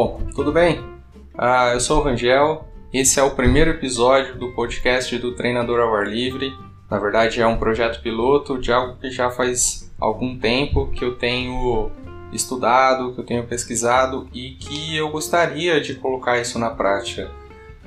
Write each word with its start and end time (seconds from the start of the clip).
Bom, 0.00 0.20
tudo 0.32 0.52
bem? 0.52 0.80
Ah, 1.36 1.72
eu 1.74 1.80
sou 1.80 1.98
o 1.98 2.04
Rangel. 2.04 2.64
Esse 2.94 3.18
é 3.18 3.22
o 3.24 3.32
primeiro 3.32 3.70
episódio 3.70 4.38
do 4.38 4.52
podcast 4.52 5.18
do 5.18 5.34
Treinador 5.34 5.80
ao 5.80 5.92
Ar 5.92 6.06
Livre. 6.06 6.56
Na 6.88 7.00
verdade, 7.00 7.40
é 7.40 7.46
um 7.48 7.58
projeto 7.58 8.00
piloto 8.00 8.60
de 8.60 8.72
algo 8.72 8.96
que 9.00 9.10
já 9.10 9.28
faz 9.28 9.92
algum 9.98 10.38
tempo 10.38 10.86
que 10.92 11.04
eu 11.04 11.16
tenho 11.16 11.90
estudado, 12.32 13.12
que 13.12 13.20
eu 13.20 13.24
tenho 13.24 13.44
pesquisado 13.48 14.28
e 14.32 14.50
que 14.50 14.96
eu 14.96 15.08
gostaria 15.10 15.80
de 15.80 15.96
colocar 15.96 16.38
isso 16.38 16.60
na 16.60 16.70
prática. 16.70 17.28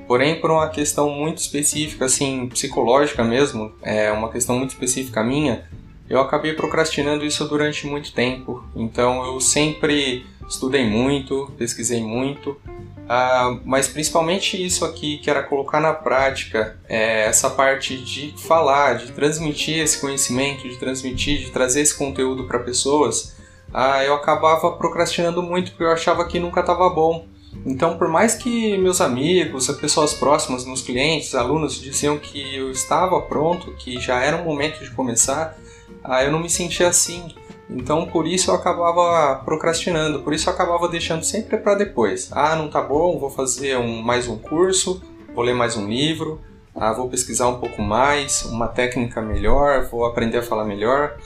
Porém, 0.05 0.41
por 0.41 0.51
uma 0.51 0.67
questão 0.67 1.09
muito 1.09 1.37
específica, 1.37 2.07
assim, 2.07 2.49
psicológica 2.49 3.23
mesmo, 3.23 3.71
é 3.81 4.11
uma 4.11 4.29
questão 4.29 4.57
muito 4.57 4.71
específica 4.71 5.23
minha, 5.23 5.63
eu 6.09 6.19
acabei 6.19 6.51
procrastinando 6.51 7.23
isso 7.23 7.47
durante 7.47 7.87
muito 7.87 8.11
tempo. 8.11 8.65
Então, 8.75 9.25
eu 9.27 9.39
sempre 9.39 10.25
estudei 10.47 10.85
muito, 10.85 11.51
pesquisei 11.57 12.01
muito, 12.03 12.51
uh, 12.51 13.61
mas 13.65 13.87
principalmente 13.87 14.63
isso 14.63 14.85
aqui, 14.85 15.17
que 15.17 15.29
era 15.29 15.43
colocar 15.43 15.79
na 15.79 15.93
prática 15.93 16.79
é, 16.87 17.25
essa 17.25 17.49
parte 17.49 17.97
de 17.97 18.33
falar, 18.37 18.97
de 18.97 19.11
transmitir 19.11 19.79
esse 19.79 19.99
conhecimento, 19.99 20.67
de 20.67 20.77
transmitir, 20.77 21.39
de 21.39 21.51
trazer 21.51 21.81
esse 21.81 21.97
conteúdo 21.97 22.45
para 22.45 22.59
pessoas, 22.59 23.35
uh, 23.73 24.01
eu 24.05 24.13
acabava 24.13 24.71
procrastinando 24.71 25.41
muito 25.41 25.71
porque 25.71 25.83
eu 25.83 25.91
achava 25.91 26.25
que 26.27 26.39
nunca 26.39 26.61
estava 26.61 26.89
bom. 26.89 27.27
Então, 27.65 27.97
por 27.97 28.07
mais 28.07 28.33
que 28.33 28.77
meus 28.77 29.01
amigos, 29.01 29.69
as 29.69 29.75
pessoas 29.75 30.13
próximas, 30.13 30.65
meus 30.65 30.81
clientes, 30.81 31.35
alunos 31.35 31.79
diziam 31.79 32.17
que 32.17 32.55
eu 32.55 32.71
estava 32.71 33.21
pronto, 33.21 33.73
que 33.73 33.99
já 33.99 34.23
era 34.23 34.37
o 34.37 34.45
momento 34.45 34.83
de 34.83 34.89
começar, 34.91 35.57
ah, 36.03 36.23
eu 36.23 36.31
não 36.31 36.39
me 36.39 36.49
sentia 36.49 36.87
assim. 36.87 37.33
Então, 37.71 38.05
por 38.05 38.27
isso 38.27 38.51
eu 38.51 38.55
acabava 38.55 39.41
procrastinando, 39.45 40.19
por 40.19 40.33
isso 40.33 40.49
eu 40.49 40.53
acabava 40.53 40.89
deixando 40.89 41.23
sempre 41.23 41.57
para 41.57 41.75
depois. 41.75 42.29
Ah, 42.31 42.55
não 42.55 42.69
tá 42.69 42.81
bom, 42.81 43.17
vou 43.17 43.29
fazer 43.29 43.77
um, 43.77 44.01
mais 44.01 44.27
um 44.27 44.37
curso, 44.37 45.01
vou 45.33 45.43
ler 45.43 45.53
mais 45.53 45.77
um 45.77 45.87
livro, 45.87 46.41
ah, 46.75 46.91
vou 46.91 47.07
pesquisar 47.07 47.47
um 47.47 47.59
pouco 47.59 47.81
mais, 47.81 48.43
uma 48.43 48.67
técnica 48.67 49.21
melhor, 49.21 49.87
vou 49.89 50.05
aprender 50.05 50.39
a 50.39 50.43
falar 50.43 50.65
melhor. 50.65 51.17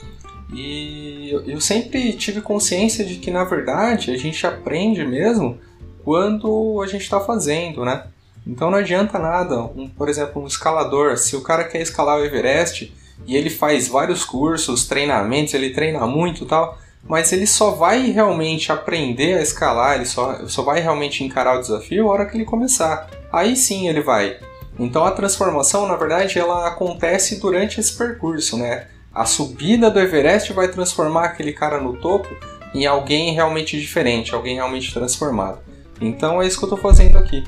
E 0.52 1.32
eu 1.46 1.60
sempre 1.60 2.12
tive 2.12 2.40
consciência 2.40 3.04
de 3.04 3.16
que, 3.16 3.30
na 3.32 3.42
verdade, 3.42 4.12
a 4.12 4.16
gente 4.16 4.46
aprende 4.46 5.04
mesmo 5.04 5.58
quando 6.04 6.80
a 6.80 6.86
gente 6.86 7.02
está 7.02 7.18
fazendo, 7.18 7.84
né? 7.84 8.06
Então 8.46 8.70
não 8.70 8.78
adianta 8.78 9.18
nada, 9.18 9.60
um, 9.60 9.88
por 9.88 10.08
exemplo, 10.08 10.40
um 10.40 10.46
escalador, 10.46 11.16
se 11.16 11.34
o 11.34 11.40
cara 11.40 11.64
quer 11.64 11.82
escalar 11.82 12.18
o 12.18 12.24
Everest 12.24 12.94
e 13.24 13.36
ele 13.36 13.50
faz 13.50 13.88
vários 13.88 14.24
cursos, 14.24 14.86
treinamentos, 14.86 15.54
ele 15.54 15.70
treina 15.70 16.06
muito 16.06 16.44
e 16.44 16.46
tal, 16.46 16.78
mas 17.08 17.32
ele 17.32 17.46
só 17.46 17.70
vai 17.70 18.10
realmente 18.10 18.72
aprender 18.72 19.38
a 19.38 19.42
escalar, 19.42 19.94
ele 19.94 20.06
só, 20.06 20.46
só 20.46 20.62
vai 20.62 20.80
realmente 20.80 21.22
encarar 21.22 21.56
o 21.56 21.60
desafio 21.60 22.08
a 22.08 22.12
hora 22.12 22.26
que 22.26 22.36
ele 22.36 22.44
começar. 22.44 23.08
Aí 23.32 23.56
sim 23.56 23.88
ele 23.88 24.00
vai. 24.00 24.38
Então 24.78 25.04
a 25.04 25.10
transformação, 25.10 25.86
na 25.86 25.96
verdade, 25.96 26.38
ela 26.38 26.66
acontece 26.66 27.40
durante 27.40 27.80
esse 27.80 27.96
percurso, 27.96 28.58
né? 28.58 28.88
A 29.14 29.24
subida 29.24 29.90
do 29.90 29.98
Everest 29.98 30.52
vai 30.52 30.68
transformar 30.68 31.24
aquele 31.24 31.52
cara 31.52 31.80
no 31.80 31.96
topo 31.96 32.28
em 32.74 32.84
alguém 32.84 33.32
realmente 33.32 33.80
diferente, 33.80 34.34
alguém 34.34 34.56
realmente 34.56 34.92
transformado. 34.92 35.60
Então 36.00 36.42
é 36.42 36.46
isso 36.46 36.58
que 36.58 36.64
eu 36.64 36.74
estou 36.74 36.78
fazendo 36.78 37.16
aqui. 37.16 37.42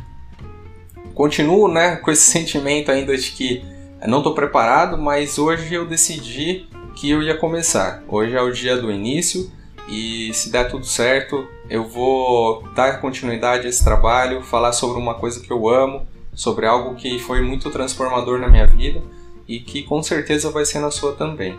Continuo 1.14 1.68
né, 1.68 1.96
com 1.96 2.10
esse 2.10 2.22
sentimento 2.30 2.90
ainda 2.90 3.16
de 3.16 3.30
que 3.32 3.62
não 4.06 4.18
estou 4.18 4.34
preparado, 4.34 4.96
mas 4.96 5.38
hoje 5.38 5.74
eu 5.74 5.86
decidi 5.86 6.68
que 6.94 7.10
eu 7.10 7.22
ia 7.22 7.36
começar. 7.36 8.02
Hoje 8.06 8.36
é 8.36 8.42
o 8.42 8.52
dia 8.52 8.76
do 8.76 8.90
início 8.90 9.50
e 9.88 10.32
se 10.34 10.50
der 10.50 10.70
tudo 10.70 10.84
certo, 10.84 11.46
eu 11.68 11.84
vou 11.84 12.62
dar 12.74 13.00
continuidade 13.00 13.66
a 13.66 13.70
esse 13.70 13.82
trabalho, 13.82 14.42
falar 14.42 14.72
sobre 14.72 14.98
uma 14.98 15.14
coisa 15.14 15.40
que 15.40 15.50
eu 15.50 15.68
amo, 15.68 16.06
sobre 16.34 16.66
algo 16.66 16.94
que 16.94 17.18
foi 17.18 17.40
muito 17.40 17.70
transformador 17.70 18.38
na 18.38 18.48
minha 18.48 18.66
vida 18.66 19.02
e 19.46 19.58
que 19.60 19.82
com 19.82 20.02
certeza 20.02 20.50
vai 20.50 20.64
ser 20.64 20.78
na 20.78 20.90
sua 20.90 21.14
também. 21.14 21.58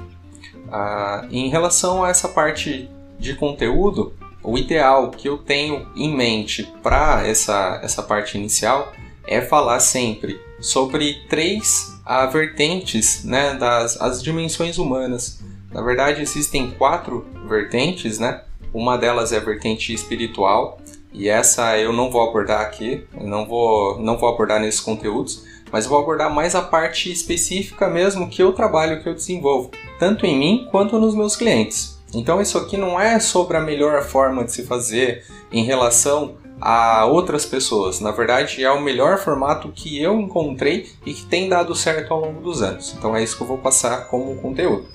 Ah, 0.72 1.28
em 1.32 1.50
relação 1.50 2.04
a 2.04 2.10
essa 2.10 2.30
parte 2.30 2.90
de 3.18 3.36
conteúdo, 3.36 4.14
o 4.42 4.58
ideal 4.58 5.10
que 5.12 5.28
eu 5.28 5.38
tenho 5.38 5.88
em 5.96 6.16
mente 6.16 6.72
para 6.82 7.28
essa, 7.28 7.80
essa 7.84 8.02
parte 8.02 8.38
inicial 8.38 8.94
é 9.28 9.42
falar 9.42 9.80
sempre 9.80 10.40
sobre 10.60 11.26
três 11.28 11.99
ah, 12.10 12.26
vertentes 12.26 13.24
né, 13.24 13.54
das 13.54 14.02
as 14.02 14.24
dimensões 14.24 14.80
humanas. 14.80 15.40
Na 15.72 15.80
verdade, 15.80 16.24
existem 16.24 16.72
quatro 16.72 17.28
vertentes, 17.48 18.18
né? 18.18 18.42
Uma 18.74 18.98
delas 18.98 19.32
é 19.32 19.38
a 19.38 19.40
vertente 19.40 19.94
espiritual, 19.94 20.80
e 21.14 21.30
essa 21.30 21.78
eu 21.78 21.94
não 21.94 22.10
vou 22.10 22.28
abordar 22.28 22.62
aqui, 22.62 23.06
não 23.14 23.48
vou, 23.48 24.00
não 24.02 24.18
vou 24.18 24.28
abordar 24.28 24.60
nesses 24.60 24.80
conteúdos, 24.80 25.44
mas 25.72 25.86
vou 25.86 26.00
abordar 26.00 26.34
mais 26.34 26.56
a 26.56 26.64
parte 26.64 27.12
específica 27.12 27.88
mesmo 27.88 28.28
que 28.28 28.42
eu 28.42 28.54
trabalho, 28.54 29.04
que 29.04 29.10
eu 29.10 29.14
desenvolvo, 29.14 29.70
tanto 30.00 30.26
em 30.26 30.36
mim 30.36 30.68
quanto 30.72 30.98
nos 30.98 31.14
meus 31.14 31.36
clientes. 31.36 32.00
Então 32.12 32.42
isso 32.42 32.58
aqui 32.58 32.76
não 32.76 33.00
é 33.00 33.20
sobre 33.20 33.56
a 33.56 33.62
melhor 33.62 34.02
forma 34.02 34.44
de 34.44 34.52
se 34.52 34.64
fazer 34.64 35.24
em 35.52 35.64
relação 35.64 36.38
a 36.60 37.06
outras 37.06 37.46
pessoas. 37.46 38.00
Na 38.00 38.12
verdade, 38.12 38.64
é 38.64 38.72
o 38.72 38.82
melhor 38.82 39.18
formato 39.18 39.70
que 39.70 40.02
eu 40.02 40.20
encontrei 40.20 40.90
e 41.06 41.14
que 41.14 41.26
tem 41.26 41.48
dado 41.48 41.76
certo 41.76 42.14
ao 42.14 42.22
longo 42.22 42.42
dos 42.42 42.62
anos. 42.62 42.94
Então 42.98 43.16
é 43.16 43.24
isso 43.24 43.38
que 43.38 43.44
eu 43.44 43.48
vou 43.48 43.58
passar 43.58 44.08
como 44.08 44.36
conteúdo. 44.36 44.88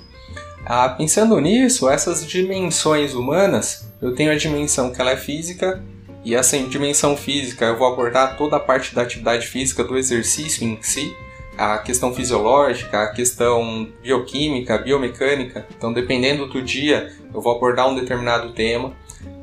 Ah, 0.66 0.88
pensando 0.88 1.38
nisso, 1.40 1.88
essas 1.88 2.26
dimensões 2.26 3.14
humanas, 3.14 3.92
eu 4.00 4.14
tenho 4.14 4.32
a 4.32 4.36
dimensão 4.36 4.90
que 4.90 5.00
ela 5.00 5.10
é 5.10 5.16
física 5.16 5.82
e 6.24 6.34
essa 6.34 6.58
dimensão 6.58 7.16
física 7.16 7.66
eu 7.66 7.78
vou 7.78 7.86
abordar 7.86 8.36
toda 8.38 8.56
a 8.56 8.60
parte 8.60 8.94
da 8.94 9.02
atividade 9.02 9.46
física 9.46 9.84
do 9.84 9.98
exercício 9.98 10.66
em 10.66 10.78
si 10.80 11.14
a 11.56 11.78
questão 11.78 12.12
fisiológica, 12.12 13.02
a 13.02 13.12
questão 13.12 13.88
bioquímica, 14.02 14.78
biomecânica. 14.78 15.66
Então, 15.76 15.92
dependendo 15.92 16.46
do 16.46 16.60
dia, 16.60 17.12
eu 17.32 17.40
vou 17.40 17.56
abordar 17.56 17.88
um 17.88 17.94
determinado 17.94 18.52
tema. 18.52 18.92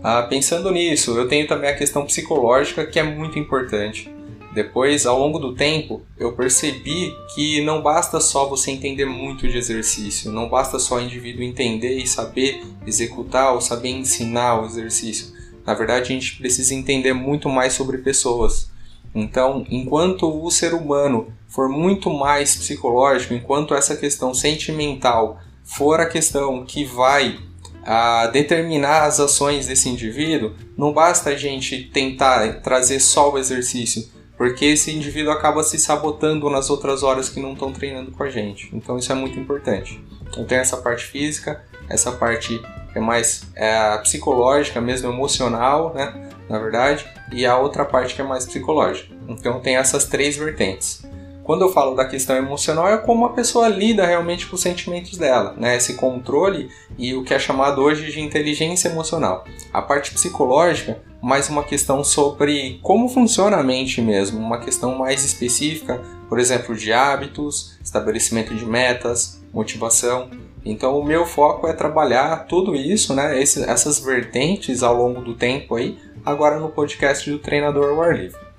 Ah, 0.03 0.23
pensando 0.23 0.71
nisso, 0.71 1.15
eu 1.15 1.27
tenho 1.27 1.47
também 1.47 1.69
a 1.69 1.75
questão 1.75 2.03
psicológica, 2.05 2.85
que 2.87 2.99
é 2.99 3.03
muito 3.03 3.37
importante. 3.37 4.11
Depois, 4.51 5.05
ao 5.05 5.17
longo 5.17 5.37
do 5.37 5.53
tempo, 5.53 6.01
eu 6.17 6.33
percebi 6.33 7.15
que 7.35 7.61
não 7.61 7.81
basta 7.81 8.19
só 8.19 8.49
você 8.49 8.71
entender 8.71 9.05
muito 9.05 9.47
de 9.47 9.57
exercício, 9.57 10.31
não 10.31 10.49
basta 10.49 10.79
só 10.79 10.95
o 10.95 11.01
indivíduo 11.01 11.43
entender 11.43 11.97
e 11.99 12.07
saber 12.07 12.63
executar 12.85 13.53
ou 13.53 13.61
saber 13.61 13.89
ensinar 13.89 14.59
o 14.59 14.65
exercício. 14.65 15.33
Na 15.65 15.75
verdade, 15.75 16.11
a 16.11 16.15
gente 16.15 16.35
precisa 16.37 16.73
entender 16.73 17.13
muito 17.13 17.47
mais 17.47 17.73
sobre 17.73 17.99
pessoas. 17.99 18.71
Então, 19.13 19.65
enquanto 19.69 20.27
o 20.27 20.49
ser 20.49 20.73
humano 20.73 21.31
for 21.47 21.69
muito 21.69 22.09
mais 22.09 22.55
psicológico, 22.55 23.35
enquanto 23.35 23.75
essa 23.75 23.95
questão 23.95 24.33
sentimental 24.33 25.39
for 25.63 25.99
a 25.99 26.07
questão 26.07 26.65
que 26.65 26.83
vai 26.83 27.37
a 27.83 28.27
determinar 28.27 29.03
as 29.03 29.19
ações 29.19 29.67
desse 29.67 29.89
indivíduo, 29.89 30.53
não 30.77 30.93
basta 30.93 31.31
a 31.31 31.35
gente 31.35 31.83
tentar 31.85 32.61
trazer 32.61 32.99
só 32.99 33.31
o 33.31 33.37
exercício, 33.37 34.07
porque 34.37 34.65
esse 34.65 34.91
indivíduo 34.91 35.31
acaba 35.31 35.63
se 35.63 35.77
sabotando 35.77 36.49
nas 36.49 36.69
outras 36.69 37.03
horas 37.03 37.29
que 37.29 37.39
não 37.39 37.53
estão 37.53 37.71
treinando 37.71 38.11
com 38.11 38.23
a 38.23 38.29
gente. 38.29 38.69
Então 38.73 38.97
isso 38.97 39.11
é 39.11 39.15
muito 39.15 39.39
importante. 39.39 40.03
Então 40.27 40.45
tem 40.45 40.57
essa 40.57 40.77
parte 40.77 41.05
física, 41.05 41.63
essa 41.89 42.11
parte 42.11 42.61
é 42.95 42.99
mais 42.99 43.43
é, 43.55 43.97
psicológica, 43.99 44.81
mesmo 44.81 45.11
emocional, 45.11 45.93
né? 45.93 46.29
Na 46.49 46.59
verdade, 46.59 47.05
e 47.31 47.45
a 47.45 47.57
outra 47.57 47.85
parte 47.85 48.13
que 48.13 48.21
é 48.21 48.23
mais 48.23 48.45
psicológica. 48.45 49.13
Então 49.27 49.59
tem 49.59 49.77
essas 49.77 50.05
três 50.05 50.35
vertentes. 50.35 51.01
Quando 51.51 51.63
eu 51.63 51.73
falo 51.73 51.95
da 51.95 52.05
questão 52.05 52.37
emocional, 52.37 52.87
é 52.87 52.97
como 52.97 53.25
a 53.25 53.33
pessoa 53.33 53.67
lida 53.67 54.05
realmente 54.05 54.47
com 54.47 54.55
os 54.55 54.61
sentimentos 54.61 55.17
dela, 55.17 55.53
né? 55.57 55.75
Esse 55.75 55.95
controle 55.95 56.69
e 56.97 57.13
o 57.13 57.25
que 57.25 57.33
é 57.33 57.39
chamado 57.39 57.81
hoje 57.81 58.09
de 58.09 58.21
inteligência 58.21 58.87
emocional. 58.87 59.43
A 59.73 59.81
parte 59.81 60.13
psicológica, 60.13 61.01
mais 61.21 61.49
uma 61.49 61.61
questão 61.61 62.05
sobre 62.05 62.79
como 62.81 63.09
funciona 63.09 63.57
a 63.57 63.63
mente 63.63 64.01
mesmo, 64.01 64.39
uma 64.39 64.61
questão 64.61 64.97
mais 64.97 65.25
específica, 65.25 66.01
por 66.29 66.39
exemplo, 66.39 66.73
de 66.73 66.93
hábitos, 66.93 67.77
estabelecimento 67.83 68.55
de 68.55 68.65
metas, 68.65 69.43
motivação. 69.53 70.29
Então, 70.63 70.97
o 70.97 71.03
meu 71.03 71.25
foco 71.25 71.67
é 71.67 71.73
trabalhar 71.73 72.45
tudo 72.45 72.73
isso, 72.73 73.13
né? 73.13 73.37
Esse, 73.41 73.61
essas 73.69 73.99
vertentes 73.99 74.83
ao 74.83 74.95
longo 74.95 75.19
do 75.19 75.33
tempo 75.33 75.75
aí, 75.75 75.97
agora 76.25 76.57
no 76.57 76.69
podcast 76.69 77.29
do 77.29 77.39
Treinador 77.39 77.89
ao 77.89 78.01
Ar 78.01 78.17
Livre. 78.17 78.50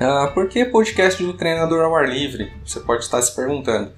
Ah, 0.00 0.30
por 0.32 0.48
que 0.48 0.64
podcast 0.64 1.20
do 1.20 1.32
treinador 1.32 1.84
ao 1.84 1.96
ar 1.96 2.08
livre? 2.08 2.52
Você 2.64 2.78
pode 2.78 3.02
estar 3.02 3.20
se 3.20 3.34
perguntando. 3.34 3.90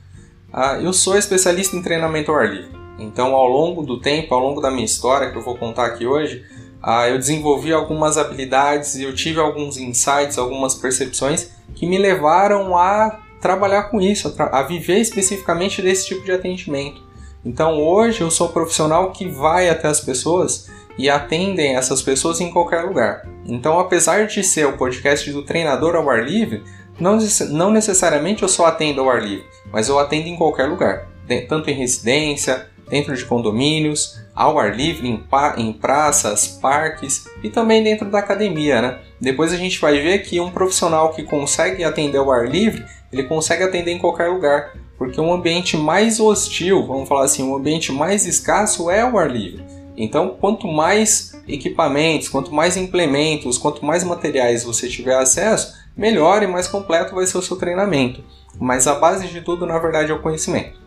Ah, 0.51 0.79
eu 0.81 0.95
sou 0.95 1.15
especialista 1.17 1.77
em 1.77 1.83
treinamento 1.83 2.31
ao 2.31 2.39
ar 2.39 2.49
livre. 2.49 2.71
Então, 2.99 3.35
ao 3.35 3.47
longo 3.47 3.83
do 3.83 4.01
tempo, 4.01 4.35
ao 4.35 4.41
longo 4.41 4.63
da 4.63 4.71
minha 4.71 4.85
história 4.87 5.31
que 5.31 5.37
eu 5.37 5.43
vou 5.43 5.59
contar 5.59 5.85
aqui 5.85 6.07
hoje, 6.07 6.43
ah, 6.83 7.07
eu 7.07 7.19
desenvolvi 7.19 7.71
algumas 7.71 8.17
habilidades 8.17 8.95
e 8.95 9.03
eu 9.03 9.15
tive 9.15 9.41
alguns 9.41 9.77
insights, 9.77 10.39
algumas 10.39 10.75
percepções 10.75 11.51
que 11.75 11.87
me 11.87 11.99
levaram 11.99 12.79
a 12.79 13.21
trabalhar 13.39 13.85
com 13.85 14.01
isso, 14.01 14.35
a, 14.39 14.63
viver 14.63 15.01
especificamente 15.01 15.83
desse 15.83 16.07
tipo 16.07 16.25
de 16.25 16.33
atendimento. 16.33 17.03
Então, 17.45 17.79
hoje 17.79 18.23
eu 18.23 18.31
sou 18.31 18.47
o 18.47 18.53
profissional 18.53 19.13
que 19.13 19.29
vai 19.29 19.69
até 19.69 19.89
as 19.89 20.01
pessoas 20.01 20.71
e 20.99 21.09
atendem 21.09 21.77
essas 21.77 22.03
pessoas 22.03 22.41
em 22.41 22.51
qualquer 22.51 22.83
lugar. 22.83 23.27
Então, 23.47 23.79
apesar 23.79 24.27
de 24.27 24.43
ser 24.45 24.67
o 24.67 24.77
podcast 24.77 25.31
do 25.33 25.43
treinador 25.43 25.97
ao 25.97 26.09
ar 26.11 26.25
livre, 26.25 26.63
não, 26.99 27.19
não 27.51 27.71
necessariamente 27.71 28.43
eu 28.43 28.49
só 28.49 28.67
atendo 28.67 29.01
ao 29.01 29.11
ar 29.11 29.23
livre, 29.23 29.47
mas 29.73 29.89
eu 29.89 29.99
atendo 29.99 30.29
em 30.29 30.37
qualquer 30.37 30.67
lugar, 30.67 31.09
tanto 31.49 31.71
em 31.71 31.75
residência, 31.75 32.69
dentro 32.91 33.17
de 33.17 33.25
condomínios, 33.25 34.21
ao 34.35 34.59
ar 34.59 34.75
livre, 34.75 35.09
em, 35.09 35.25
em 35.57 35.73
praças, 35.73 36.49
parques 36.61 37.27
e 37.43 37.49
também 37.49 37.83
dentro 37.83 38.11
da 38.11 38.19
academia, 38.19 38.83
né? 38.83 38.99
Depois 39.21 39.53
a 39.53 39.57
gente 39.57 39.81
vai 39.81 40.01
ver 40.01 40.19
que 40.21 40.41
um 40.41 40.51
profissional 40.51 41.13
que 41.13 41.23
consegue 41.23 41.85
atender 41.85 42.19
ao 42.19 42.33
ar 42.33 42.49
livre, 42.49 42.85
ele 43.13 43.25
consegue 43.25 43.63
atender 43.63 43.93
em 43.93 43.99
qualquer 43.99 44.29
lugar, 44.29 44.73
porque 44.99 45.21
um 45.21 45.33
ambiente 45.33 45.77
mais 45.77 46.19
hostil, 46.19 46.87
vamos 46.87 47.09
falar 47.09 47.25
assim, 47.25 47.43
um 47.43 47.57
ambiente 47.57 47.93
mais 47.93 48.27
escasso 48.27 48.91
é 48.91 49.09
o 49.09 49.19
ar 49.19 49.31
livre. 49.31 49.65
Então, 50.03 50.35
quanto 50.41 50.67
mais 50.67 51.39
equipamentos, 51.47 52.27
quanto 52.27 52.55
mais 52.55 52.75
implementos, 52.75 53.59
quanto 53.59 53.85
mais 53.85 54.03
materiais 54.03 54.65
você 54.65 54.89
tiver 54.89 55.15
acesso, 55.15 55.77
melhor 55.95 56.43
e 56.43 56.47
mais 56.47 56.67
completo 56.67 57.15
vai 57.15 57.27
ser 57.27 57.37
o 57.37 57.43
seu 57.43 57.55
treinamento. 57.55 58.25
Mas 58.59 58.87
a 58.87 58.95
base 58.95 59.29
de 59.29 59.43
tudo, 59.43 59.67
na 59.67 59.79
verdade, 59.79 60.11
é 60.11 60.15
o 60.15 60.23
conhecimento. 60.23 60.81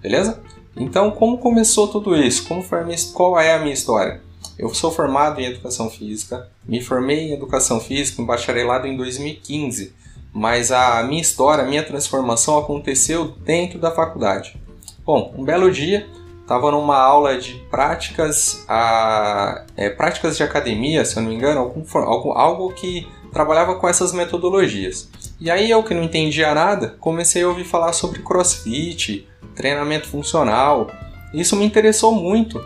Beleza? 0.00 0.40
Então, 0.74 1.10
como 1.10 1.36
começou 1.36 1.88
tudo 1.88 2.16
isso? 2.16 2.48
Como 2.48 2.62
foi 2.62 2.82
minha, 2.84 2.96
qual 3.12 3.38
é 3.38 3.52
a 3.52 3.58
minha 3.58 3.74
história? 3.74 4.22
Eu 4.58 4.74
sou 4.74 4.90
formado 4.90 5.38
em 5.42 5.44
Educação 5.44 5.90
Física, 5.90 6.48
me 6.66 6.80
formei 6.80 7.28
em 7.28 7.32
Educação 7.34 7.78
Física 7.78 8.22
em 8.22 8.24
bacharelado 8.24 8.86
em 8.86 8.96
2015, 8.96 9.92
mas 10.32 10.72
a 10.72 11.02
minha 11.02 11.20
história, 11.20 11.64
a 11.64 11.66
minha 11.66 11.82
transformação 11.82 12.56
aconteceu 12.56 13.26
dentro 13.44 13.78
da 13.78 13.90
faculdade. 13.90 14.58
Bom, 15.04 15.34
um 15.36 15.44
belo 15.44 15.70
dia, 15.70 16.08
estava 16.48 16.70
numa 16.70 16.96
aula 16.96 17.36
de 17.36 17.56
práticas, 17.70 18.64
a, 18.66 19.66
é, 19.76 19.90
práticas 19.90 20.34
de 20.34 20.42
academia, 20.42 21.04
se 21.04 21.18
eu 21.18 21.22
não 21.22 21.28
me 21.28 21.36
engano, 21.36 21.60
algum, 21.60 21.84
algo, 21.98 22.32
algo 22.32 22.72
que 22.72 23.06
trabalhava 23.30 23.74
com 23.74 23.86
essas 23.86 24.14
metodologias. 24.14 25.10
E 25.38 25.50
aí 25.50 25.70
eu 25.70 25.82
que 25.82 25.92
não 25.92 26.04
entendia 26.04 26.54
nada, 26.54 26.96
comecei 27.00 27.42
a 27.42 27.48
ouvir 27.48 27.64
falar 27.64 27.92
sobre 27.92 28.22
crossfit, 28.22 29.28
treinamento 29.54 30.08
funcional. 30.08 30.90
Isso 31.34 31.54
me 31.54 31.66
interessou 31.66 32.12
muito. 32.12 32.58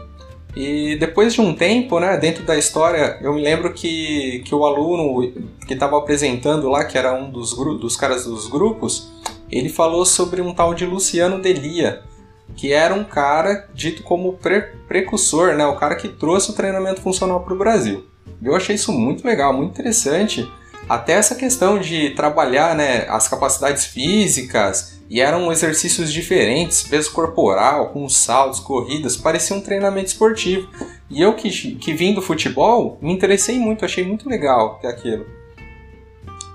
E 0.55 0.94
depois 1.00 1.35
de 1.35 1.40
um 1.40 1.52
tempo, 1.52 1.99
né, 1.99 2.17
dentro 2.17 2.44
da 2.44 2.56
história, 2.56 3.19
eu 3.20 3.35
me 3.35 3.43
lembro 3.43 3.73
que, 3.73 4.44
que 4.44 4.55
o 4.55 4.64
aluno 4.64 5.32
que 5.67 5.75
estava 5.75 5.99
apresentando 5.99 6.69
lá, 6.69 6.85
que 6.85 6.96
era 6.96 7.12
um 7.12 7.28
dos, 7.28 7.52
dos 7.52 7.96
caras 7.96 8.26
dos 8.26 8.46
grupos, 8.46 9.11
ele 9.50 9.69
falou 9.69 10.06
sobre 10.06 10.40
um 10.40 10.55
tal 10.55 10.73
de 10.73 10.87
Luciano 10.87 11.43
Delia, 11.43 12.00
que 12.56 12.72
era 12.72 12.94
um 12.94 13.04
cara 13.04 13.69
dito 13.75 14.02
como 14.02 14.34
pre 14.34 14.62
precursor, 14.87 15.54
né, 15.54 15.66
o 15.66 15.76
cara 15.76 15.94
que 15.94 16.08
trouxe 16.08 16.50
o 16.50 16.54
treinamento 16.54 17.00
funcional 17.00 17.40
para 17.40 17.54
o 17.54 17.58
Brasil. 17.58 18.06
Eu 18.43 18.54
achei 18.54 18.75
isso 18.75 18.93
muito 18.93 19.26
legal, 19.26 19.52
muito 19.52 19.70
interessante. 19.70 20.50
Até 20.88 21.12
essa 21.12 21.34
questão 21.34 21.78
de 21.78 22.10
trabalhar 22.10 22.75
né, 22.75 23.06
as 23.08 23.28
capacidades 23.28 23.87
físicas 23.87 25.00
e 25.08 25.20
eram 25.20 25.52
exercícios 25.52 26.12
diferentes, 26.12 26.82
peso 26.82 27.12
corporal, 27.12 27.90
com 27.90 28.08
saltos, 28.08 28.60
corridas, 28.60 29.16
parecia 29.16 29.54
um 29.54 29.60
treinamento 29.60 30.08
esportivo. 30.08 30.69
E 31.08 31.20
eu 31.20 31.34
que, 31.34 31.50
que 31.76 31.93
vim 31.93 32.14
do 32.14 32.22
futebol, 32.22 32.99
me 33.00 33.12
interessei 33.12 33.58
muito, 33.58 33.84
achei 33.84 34.04
muito 34.04 34.28
legal 34.28 34.81
aquilo. 34.82 35.26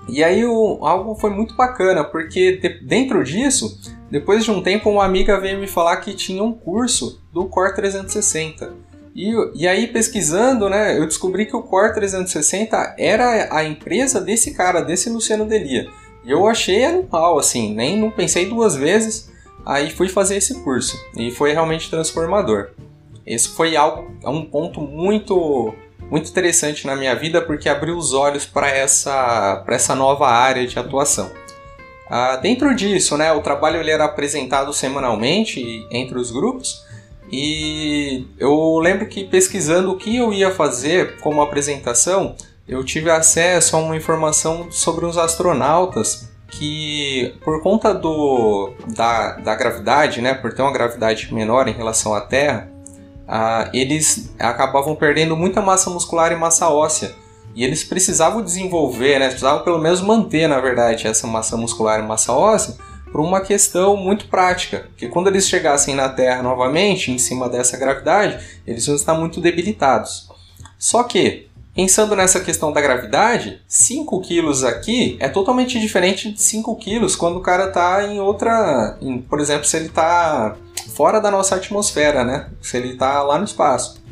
E 0.08 0.24
aí 0.24 0.44
o, 0.44 0.84
algo 0.84 1.14
foi 1.14 1.30
muito 1.30 1.54
bacana, 1.54 2.02
porque 2.02 2.56
de, 2.56 2.80
dentro 2.80 3.22
disso, 3.22 3.78
depois 4.10 4.44
de 4.44 4.50
um 4.50 4.62
tempo, 4.62 4.90
uma 4.90 5.04
amiga 5.04 5.38
veio 5.38 5.58
me 5.58 5.66
falar 5.66 5.98
que 5.98 6.14
tinha 6.14 6.42
um 6.42 6.52
curso 6.52 7.20
do 7.32 7.46
Core 7.46 7.74
360. 7.74 8.72
E, 9.14 9.34
e 9.54 9.68
aí, 9.68 9.86
pesquisando, 9.86 10.68
né, 10.68 10.98
eu 10.98 11.04
descobri 11.06 11.44
que 11.44 11.56
o 11.56 11.62
Core 11.62 11.92
360 11.92 12.94
era 12.98 13.54
a 13.54 13.64
empresa 13.64 14.20
desse 14.20 14.54
cara, 14.54 14.80
desse 14.80 15.10
Luciano 15.10 15.44
Delia. 15.44 15.88
E 16.24 16.30
eu 16.30 16.46
achei 16.46 16.84
animal, 16.84 17.38
assim, 17.38 17.74
nem 17.74 17.98
não 17.98 18.10
pensei 18.10 18.46
duas 18.46 18.74
vezes, 18.74 19.30
aí 19.64 19.90
fui 19.90 20.08
fazer 20.08 20.36
esse 20.36 20.62
curso. 20.62 20.98
E 21.16 21.30
foi 21.30 21.52
realmente 21.52 21.90
transformador. 21.90 22.70
Esse 23.26 23.48
foi 23.50 23.76
algo, 23.76 24.10
um 24.24 24.44
ponto 24.44 24.80
muito 24.80 25.74
muito 26.10 26.30
interessante 26.30 26.86
na 26.86 26.96
minha 26.96 27.14
vida 27.14 27.42
porque 27.42 27.68
abriu 27.68 27.94
os 27.94 28.14
olhos 28.14 28.46
para 28.46 28.70
essa, 28.70 29.62
essa 29.68 29.94
nova 29.94 30.26
área 30.26 30.66
de 30.66 30.78
atuação. 30.78 31.30
Ah, 32.10 32.36
dentro 32.36 32.74
disso, 32.74 33.16
né, 33.16 33.32
o 33.32 33.42
trabalho 33.42 33.80
ele 33.80 33.90
era 33.90 34.04
apresentado 34.04 34.72
semanalmente 34.72 35.86
entre 35.90 36.18
os 36.18 36.30
grupos 36.30 36.86
e 37.30 38.26
eu 38.38 38.78
lembro 38.78 39.06
que 39.06 39.24
pesquisando 39.24 39.92
o 39.92 39.96
que 39.96 40.16
eu 40.16 40.32
ia 40.32 40.50
fazer 40.50 41.18
como 41.18 41.42
apresentação, 41.42 42.34
eu 42.66 42.82
tive 42.84 43.10
acesso 43.10 43.76
a 43.76 43.80
uma 43.80 43.96
informação 43.96 44.70
sobre 44.70 45.04
os 45.04 45.18
astronautas 45.18 46.28
que, 46.50 47.34
por 47.44 47.62
conta 47.62 47.92
do, 47.92 48.72
da, 48.94 49.32
da 49.36 49.54
gravidade, 49.54 50.22
né, 50.22 50.32
por 50.32 50.52
ter 50.54 50.62
uma 50.62 50.72
gravidade 50.72 51.32
menor 51.32 51.68
em 51.68 51.72
relação 51.72 52.14
à 52.14 52.22
Terra, 52.22 52.70
ah, 53.26 53.68
eles 53.74 54.34
acabavam 54.38 54.96
perdendo 54.96 55.36
muita 55.36 55.60
massa 55.60 55.90
muscular 55.90 56.32
e 56.32 56.36
massa 56.36 56.70
óssea. 56.70 57.14
E 57.58 57.64
eles 57.64 57.82
precisavam 57.82 58.40
desenvolver, 58.40 59.18
né, 59.18 59.26
precisavam 59.26 59.64
pelo 59.64 59.80
menos 59.80 60.00
manter, 60.00 60.46
na 60.46 60.60
verdade, 60.60 61.08
essa 61.08 61.26
massa 61.26 61.56
muscular 61.56 61.98
e 61.98 62.06
massa 62.06 62.32
óssea 62.32 62.76
por 63.10 63.20
uma 63.20 63.40
questão 63.40 63.96
muito 63.96 64.28
prática, 64.28 64.88
que 64.96 65.08
quando 65.08 65.26
eles 65.26 65.48
chegassem 65.48 65.92
na 65.92 66.08
Terra 66.08 66.40
novamente, 66.40 67.10
em 67.10 67.18
cima 67.18 67.48
dessa 67.48 67.76
gravidade, 67.76 68.38
eles 68.64 68.86
iam 68.86 68.94
estar 68.94 69.14
muito 69.14 69.40
debilitados. 69.40 70.28
Só 70.78 71.02
que 71.02 71.48
Pensando 71.74 72.16
nessa 72.16 72.40
questão 72.40 72.72
da 72.72 72.80
gravidade, 72.80 73.62
5 73.68 74.20
quilos 74.22 74.64
aqui 74.64 75.16
é 75.20 75.28
totalmente 75.28 75.78
diferente 75.78 76.32
de 76.32 76.42
5 76.42 76.74
quilos 76.74 77.14
quando 77.14 77.36
o 77.36 77.40
cara 77.40 77.68
está 77.68 78.04
em 78.04 78.18
outra. 78.18 78.98
Em, 79.00 79.22
por 79.22 79.38
exemplo, 79.38 79.64
se 79.64 79.76
ele 79.76 79.86
está 79.86 80.56
fora 80.96 81.20
da 81.20 81.30
nossa 81.30 81.54
atmosfera, 81.54 82.24
né? 82.24 82.50
Se 82.60 82.76
ele 82.76 82.94
está 82.94 83.22
lá 83.22 83.38
no 83.38 83.44
espaço. 83.44 84.02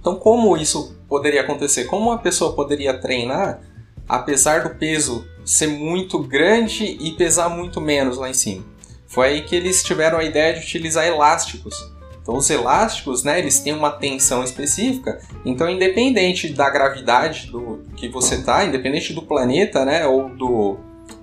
Então, 0.00 0.16
como 0.16 0.56
isso 0.56 0.95
poderia 1.08 1.42
acontecer? 1.42 1.84
Como 1.84 2.10
uma 2.10 2.18
pessoa 2.18 2.54
poderia 2.54 2.98
treinar 2.98 3.60
apesar 4.08 4.62
do 4.62 4.74
peso 4.76 5.26
ser 5.44 5.66
muito 5.66 6.18
grande 6.20 6.84
e 6.84 7.12
pesar 7.12 7.48
muito 7.48 7.80
menos 7.80 8.18
lá 8.18 8.28
em 8.28 8.34
cima? 8.34 8.64
Foi 9.06 9.26
aí 9.26 9.42
que 9.42 9.54
eles 9.54 9.82
tiveram 9.82 10.18
a 10.18 10.24
ideia 10.24 10.54
de 10.54 10.60
utilizar 10.60 11.06
elásticos 11.06 11.74
então 12.26 12.38
os 12.38 12.50
elásticos, 12.50 13.22
né, 13.22 13.38
eles 13.38 13.60
têm 13.60 13.72
uma 13.72 13.92
tensão 13.92 14.42
específica, 14.42 15.20
então 15.44 15.70
independente 15.70 16.52
da 16.52 16.68
gravidade 16.68 17.46
do 17.52 17.84
que 17.96 18.08
você 18.08 18.34
está, 18.34 18.64
independente 18.64 19.12
do 19.12 19.22
planeta, 19.22 19.84
né, 19.84 20.04
ou 20.08 20.28
do, 20.30 20.76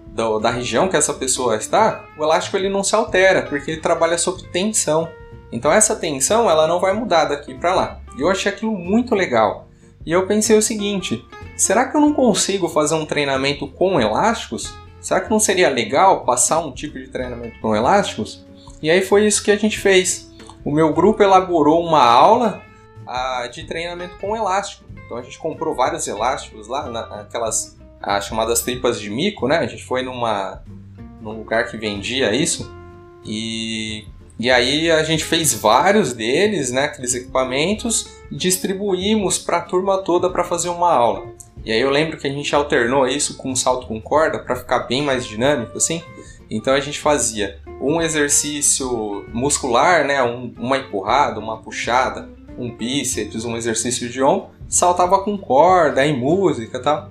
do, 0.08 0.40
da 0.40 0.50
região 0.50 0.88
que 0.88 0.96
essa 0.96 1.14
pessoa 1.14 1.58
está, 1.58 2.06
o 2.18 2.24
elástico 2.24 2.56
ele 2.56 2.70
não 2.70 2.86
se 2.86 2.96
altera, 2.96 3.42
porque 3.42 3.72
ele 3.72 3.82
trabalha 3.82 4.18
sob 4.18 4.44
tensão. 4.44 5.10
Então 5.52 5.70
essa 5.70 5.94
tensão 5.94 6.50
ela 6.50 6.68
não 6.68 6.80
vai 6.80 6.94
mudar 6.94 7.26
daqui 7.26 7.54
para 7.54 7.76
lá. 7.76 8.00
E 8.18 8.22
eu 8.22 8.30
achei 8.30 8.50
aquilo 8.50 8.72
muito 8.72 9.14
legal. 9.14 9.68
E 10.06 10.12
eu 10.12 10.28
pensei 10.28 10.58
o 10.58 10.62
seguinte: 10.62 11.26
será 11.56 11.88
que 11.88 11.96
eu 11.96 12.02
não 12.02 12.14
consigo 12.14 12.68
fazer 12.68 12.96
um 12.96 13.06
treinamento 13.06 13.68
com 13.68 14.00
elásticos? 14.00 14.74
Será 15.02 15.22
que 15.22 15.30
não 15.30 15.40
seria 15.40 15.70
legal 15.70 16.24
passar 16.24 16.60
um 16.60 16.72
tipo 16.72 16.98
de 16.98 17.08
treinamento 17.08 17.60
com 17.60 17.76
elásticos? 17.76 18.46
E 18.82 18.90
aí 18.90 19.02
foi 19.02 19.26
isso 19.26 19.44
que 19.44 19.52
a 19.52 19.58
gente 19.58 19.80
fez 19.80 20.34
o 20.64 20.72
meu 20.72 20.94
grupo 20.94 21.22
elaborou 21.22 21.86
uma 21.86 22.04
aula 22.04 22.64
ah, 23.06 23.48
de 23.52 23.64
treinamento 23.66 24.18
com 24.18 24.36
elástico. 24.36 24.86
Então 25.06 25.18
a 25.18 25.22
gente 25.22 25.38
comprou 25.38 25.76
vários 25.76 26.08
elásticos 26.08 26.68
lá, 26.68 26.88
aquelas 27.20 27.78
chamadas 28.22 28.62
tripas 28.62 29.00
de 29.00 29.10
mico, 29.10 29.48
né? 29.48 29.58
A 29.58 29.68
gente 29.68 29.84
foi 29.84 30.02
numa, 30.02 30.64
num 31.22 31.38
lugar 31.38 31.70
que 31.70 31.78
vendia 31.78 32.34
isso 32.34 32.74
e, 33.26 34.06
e 34.40 34.50
aí 34.50 34.90
a 34.90 35.04
gente 35.04 35.24
fez 35.24 35.54
vários 35.54 36.14
deles, 36.14 36.72
né? 36.72 36.86
Aqueles 36.86 37.14
equipamentos 37.14 38.08
distribuímos 38.34 39.38
para 39.38 39.58
a 39.58 39.62
turma 39.62 40.00
toda 40.00 40.30
para 40.30 40.44
fazer 40.44 40.70
uma 40.70 40.92
aula. 40.92 41.28
E 41.64 41.72
aí 41.72 41.80
eu 41.80 41.90
lembro 41.90 42.18
que 42.18 42.28
a 42.28 42.32
gente 42.32 42.54
alternou 42.54 43.08
isso 43.08 43.38
com 43.38 43.52
um 43.52 43.56
salto 43.56 43.88
com 43.88 44.02
corda 44.02 44.40
para 44.40 44.56
ficar 44.56 44.80
bem 44.80 45.02
mais 45.02 45.26
dinâmico, 45.26 45.78
assim. 45.78 46.02
Então 46.50 46.74
a 46.74 46.80
gente 46.80 47.00
fazia 47.00 47.60
um 47.80 48.02
exercício 48.02 49.26
muscular, 49.32 50.06
né, 50.06 50.22
um, 50.24 50.54
uma 50.58 50.78
empurrada, 50.78 51.40
uma 51.40 51.58
puxada, 51.58 52.30
um 52.58 52.76
bíceps, 52.76 53.46
um 53.46 53.56
exercício 53.56 54.10
de 54.10 54.22
ombro, 54.22 54.50
saltava 54.68 55.24
com 55.24 55.38
corda, 55.38 56.06
em 56.06 56.18
música, 56.18 56.80
tá? 56.80 57.10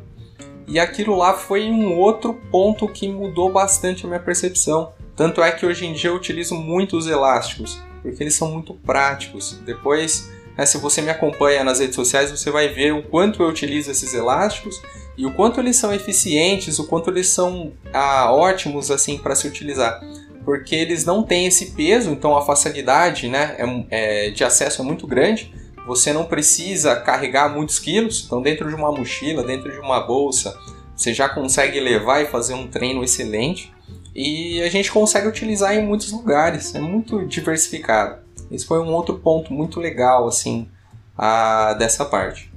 E 0.67 0.79
aquilo 0.79 1.17
lá 1.17 1.35
foi 1.35 1.71
um 1.71 1.99
outro 1.99 2.35
ponto 2.51 2.87
que 2.89 3.09
mudou 3.09 3.51
bastante 3.51 4.05
a 4.05 4.09
minha 4.09 4.21
percepção. 4.21 4.93
Tanto 5.17 5.43
é 5.43 5.51
que 5.51 5.67
hoje 5.67 5.87
em 5.87 5.93
dia 5.93 6.11
eu 6.11 6.17
utilizo 6.17 6.55
muito 6.55 6.97
os 6.97 7.07
elásticos, 7.07 7.81
porque 8.01 8.23
eles 8.23 8.35
são 8.35 8.51
muito 8.51 8.75
práticos. 8.75 9.61
Depois, 9.65 10.31
né, 10.57 10.67
se 10.67 10.79
você 10.79 11.01
me 11.01 11.11
acompanha 11.11 11.65
nas 11.65 11.81
redes 11.81 11.95
sociais, 11.95 12.31
você 12.31 12.51
vai 12.51 12.69
ver 12.69 12.93
o 12.93 13.03
quanto 13.03 13.43
eu 13.43 13.49
utilizo 13.49 13.91
esses 13.91 14.15
elásticos 14.15 14.81
e 15.17 15.27
o 15.27 15.33
quanto 15.33 15.61
eles 15.61 15.77
são 15.77 15.93
eficientes, 15.93 16.79
o 16.79 16.87
quanto 16.87 17.11
eles 17.11 17.29
são 17.29 17.73
ah, 17.93 18.33
ótimos 18.33 18.91
assim 18.91 19.19
para 19.19 19.35
se 19.35 19.47
utilizar 19.47 20.01
porque 20.45 20.75
eles 20.75 21.05
não 21.05 21.23
têm 21.23 21.47
esse 21.47 21.73
peso, 21.73 22.11
então 22.11 22.37
a 22.37 22.45
facilidade 22.45 23.29
né, 23.29 23.57
é, 23.59 24.27
é, 24.27 24.31
de 24.31 24.45
acesso 24.45 24.83
é 24.83 24.85
muito 24.85 25.07
grande. 25.07 25.53
você 25.87 26.13
não 26.13 26.25
precisa 26.25 26.97
carregar 26.97 27.53
muitos 27.53 27.79
quilos, 27.79 28.25
então 28.25 28.41
dentro 28.41 28.69
de 28.69 28.75
uma 28.75 28.93
mochila, 28.93 29.43
dentro 29.43 29.71
de 29.71 29.79
uma 29.79 30.01
bolsa, 30.01 30.57
você 30.95 31.13
já 31.13 31.29
consegue 31.29 31.81
levar 31.81 32.23
e 32.23 32.27
fazer 32.27 32.55
um 32.55 32.69
treino 32.69 33.03
excelente. 33.03 33.73
E 34.15 34.63
a 34.63 34.69
gente 34.69 34.93
consegue 34.93 35.27
utilizar 35.27 35.75
em 35.75 35.85
muitos 35.85 36.13
lugares, 36.13 36.75
é 36.75 36.81
muito 36.81 37.27
diversificado. 37.27 38.21
Esse 38.53 38.67
foi 38.67 38.79
um 38.81 38.93
outro 38.93 39.19
ponto 39.19 39.53
muito 39.53 39.81
legal 39.81 40.29
assim 40.29 40.69
a, 41.17 41.75
dessa 41.75 42.05
parte. 42.05 42.53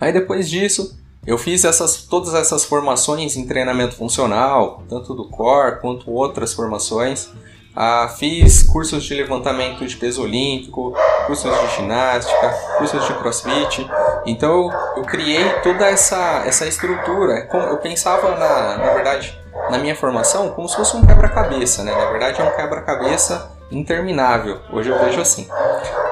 Aí 0.00 0.12
depois 0.12 0.48
disso, 0.50 0.98
eu 1.26 1.38
fiz 1.38 1.64
essas, 1.64 2.02
todas 2.02 2.34
essas 2.34 2.64
formações 2.64 3.36
em 3.36 3.46
treinamento 3.46 3.94
funcional, 3.94 4.82
tanto 4.88 5.14
do 5.14 5.28
core 5.28 5.80
quanto 5.80 6.10
outras 6.10 6.52
formações. 6.52 7.30
Ah, 7.76 8.12
fiz 8.18 8.64
cursos 8.64 9.04
de 9.04 9.14
levantamento 9.14 9.86
de 9.86 9.96
peso 9.96 10.22
olímpico, 10.22 10.92
cursos 11.26 11.52
de 11.60 11.76
ginástica, 11.76 12.50
cursos 12.76 13.06
de 13.06 13.14
crossfit. 13.14 13.88
Então 14.26 14.70
eu, 14.96 15.02
criei 15.02 15.48
toda 15.62 15.86
essa, 15.86 16.42
essa 16.44 16.66
estrutura. 16.66 17.48
Eu 17.52 17.76
pensava, 17.76 18.36
na, 18.36 18.78
na 18.78 18.94
verdade, 18.94 19.38
na 19.70 19.78
minha 19.78 19.94
formação 19.94 20.50
como 20.50 20.68
se 20.68 20.74
fosse 20.74 20.96
um 20.96 21.06
quebra-cabeça. 21.06 21.84
Né? 21.84 21.94
Na 21.94 22.10
verdade, 22.10 22.40
é 22.40 22.44
um 22.44 22.56
quebra-cabeça 22.56 23.57
interminável. 23.70 24.58
Hoje 24.72 24.90
eu 24.90 24.98
vejo 24.98 25.20
assim. 25.20 25.48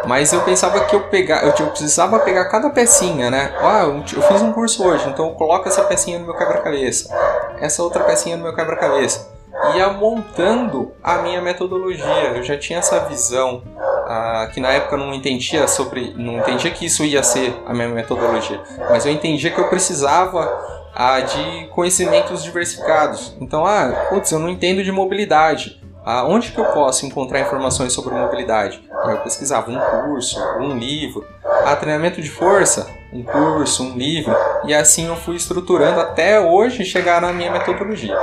Mas 0.07 0.33
eu 0.33 0.41
pensava 0.43 0.85
que 0.85 0.95
eu 0.95 1.01
pegar, 1.09 1.43
eu, 1.43 1.53
eu 1.59 1.71
precisava 1.71 2.19
pegar 2.21 2.45
cada 2.47 2.71
pecinha, 2.71 3.31
né? 3.31 3.53
Ah, 3.61 3.83
eu, 3.83 3.97
eu 3.97 4.23
fiz 4.23 4.43
um 4.43 4.53
curso 4.53 4.87
hoje, 4.87 5.09
então 5.09 5.29
eu 5.29 5.35
coloco 5.35 5.69
essa 5.69 5.83
pecinha 5.83 6.19
no 6.19 6.27
meu 6.27 6.35
quebra-cabeça. 6.37 7.13
Essa 7.61 7.83
outra 7.83 8.05
pecinha 8.05 8.37
no 8.37 8.45
meu 8.45 8.55
quebra-cabeça 8.55 9.37
ia 9.75 9.89
montando 9.89 10.93
a 11.03 11.19
minha 11.19 11.41
metodologia. 11.41 12.35
Eu 12.35 12.43
já 12.43 12.57
tinha 12.57 12.79
essa 12.79 13.01
visão 13.01 13.63
ah, 14.07 14.49
que 14.53 14.61
na 14.61 14.71
época 14.71 14.95
eu 14.95 15.01
não 15.01 15.13
entendia 15.13 15.67
sobre, 15.67 16.15
não 16.17 16.39
entendia 16.39 16.71
que 16.71 16.87
isso 16.87 17.05
ia 17.05 17.23
ser 17.23 17.55
a 17.67 17.73
minha 17.73 17.89
metodologia, 17.89 18.61
mas 18.89 19.05
eu 19.05 19.13
entendia 19.13 19.51
que 19.51 19.61
eu 19.61 19.69
precisava 19.69 20.49
ah, 20.95 21.21
de 21.21 21.67
conhecimentos 21.69 22.43
diversificados. 22.43 23.37
Então, 23.41 23.67
ah, 23.67 24.07
putz, 24.09 24.31
eu 24.31 24.39
não 24.39 24.49
entendo 24.49 24.85
de 24.85 24.93
mobilidade. 24.93 25.83
Onde 26.07 26.53
que 26.53 26.61
eu 26.61 26.67
posso 26.67 27.05
encontrar 27.05 27.41
informações 27.41 27.93
sobre 27.93 28.15
mobilidade? 28.15 28.81
Eu 29.09 29.19
pesquisava 29.19 29.71
um 29.71 29.79
curso, 29.79 30.41
um 30.61 30.79
livro. 30.79 31.27
Ah, 31.65 31.75
treinamento 31.75 32.23
de 32.23 32.31
força, 32.31 32.89
um 33.13 33.25
curso, 33.25 33.83
um 33.83 33.97
livro. 33.97 34.33
E 34.65 34.73
assim 34.73 35.09
eu 35.09 35.17
fui 35.17 35.35
estruturando 35.35 36.01
até 36.01 36.41
hoje 36.41 36.85
chegar 36.85 37.21
na 37.21 37.33
minha 37.33 37.51
metodologia. 37.51 38.17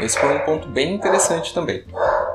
Esse 0.00 0.16
foi 0.18 0.32
um 0.32 0.40
ponto 0.40 0.68
bem 0.68 0.94
interessante 0.94 1.52
também. 1.52 1.84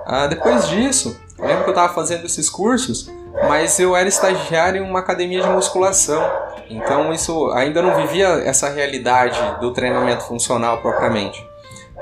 Ah, 0.05 0.27
depois 0.27 0.67
disso, 0.67 1.17
eu 1.37 1.45
lembro 1.45 1.63
que 1.63 1.69
eu 1.69 1.73
estava 1.73 1.93
fazendo 1.93 2.25
esses 2.25 2.49
cursos, 2.49 3.09
mas 3.47 3.79
eu 3.79 3.95
era 3.95 4.09
estagiário 4.09 4.83
em 4.83 4.89
uma 4.89 4.99
academia 4.99 5.41
de 5.41 5.49
musculação. 5.49 6.21
Então 6.69 7.13
isso 7.13 7.49
ainda 7.51 7.81
não 7.81 7.95
vivia 7.95 8.27
essa 8.45 8.69
realidade 8.69 9.39
do 9.61 9.71
treinamento 9.71 10.23
funcional 10.23 10.79
propriamente. 10.79 11.48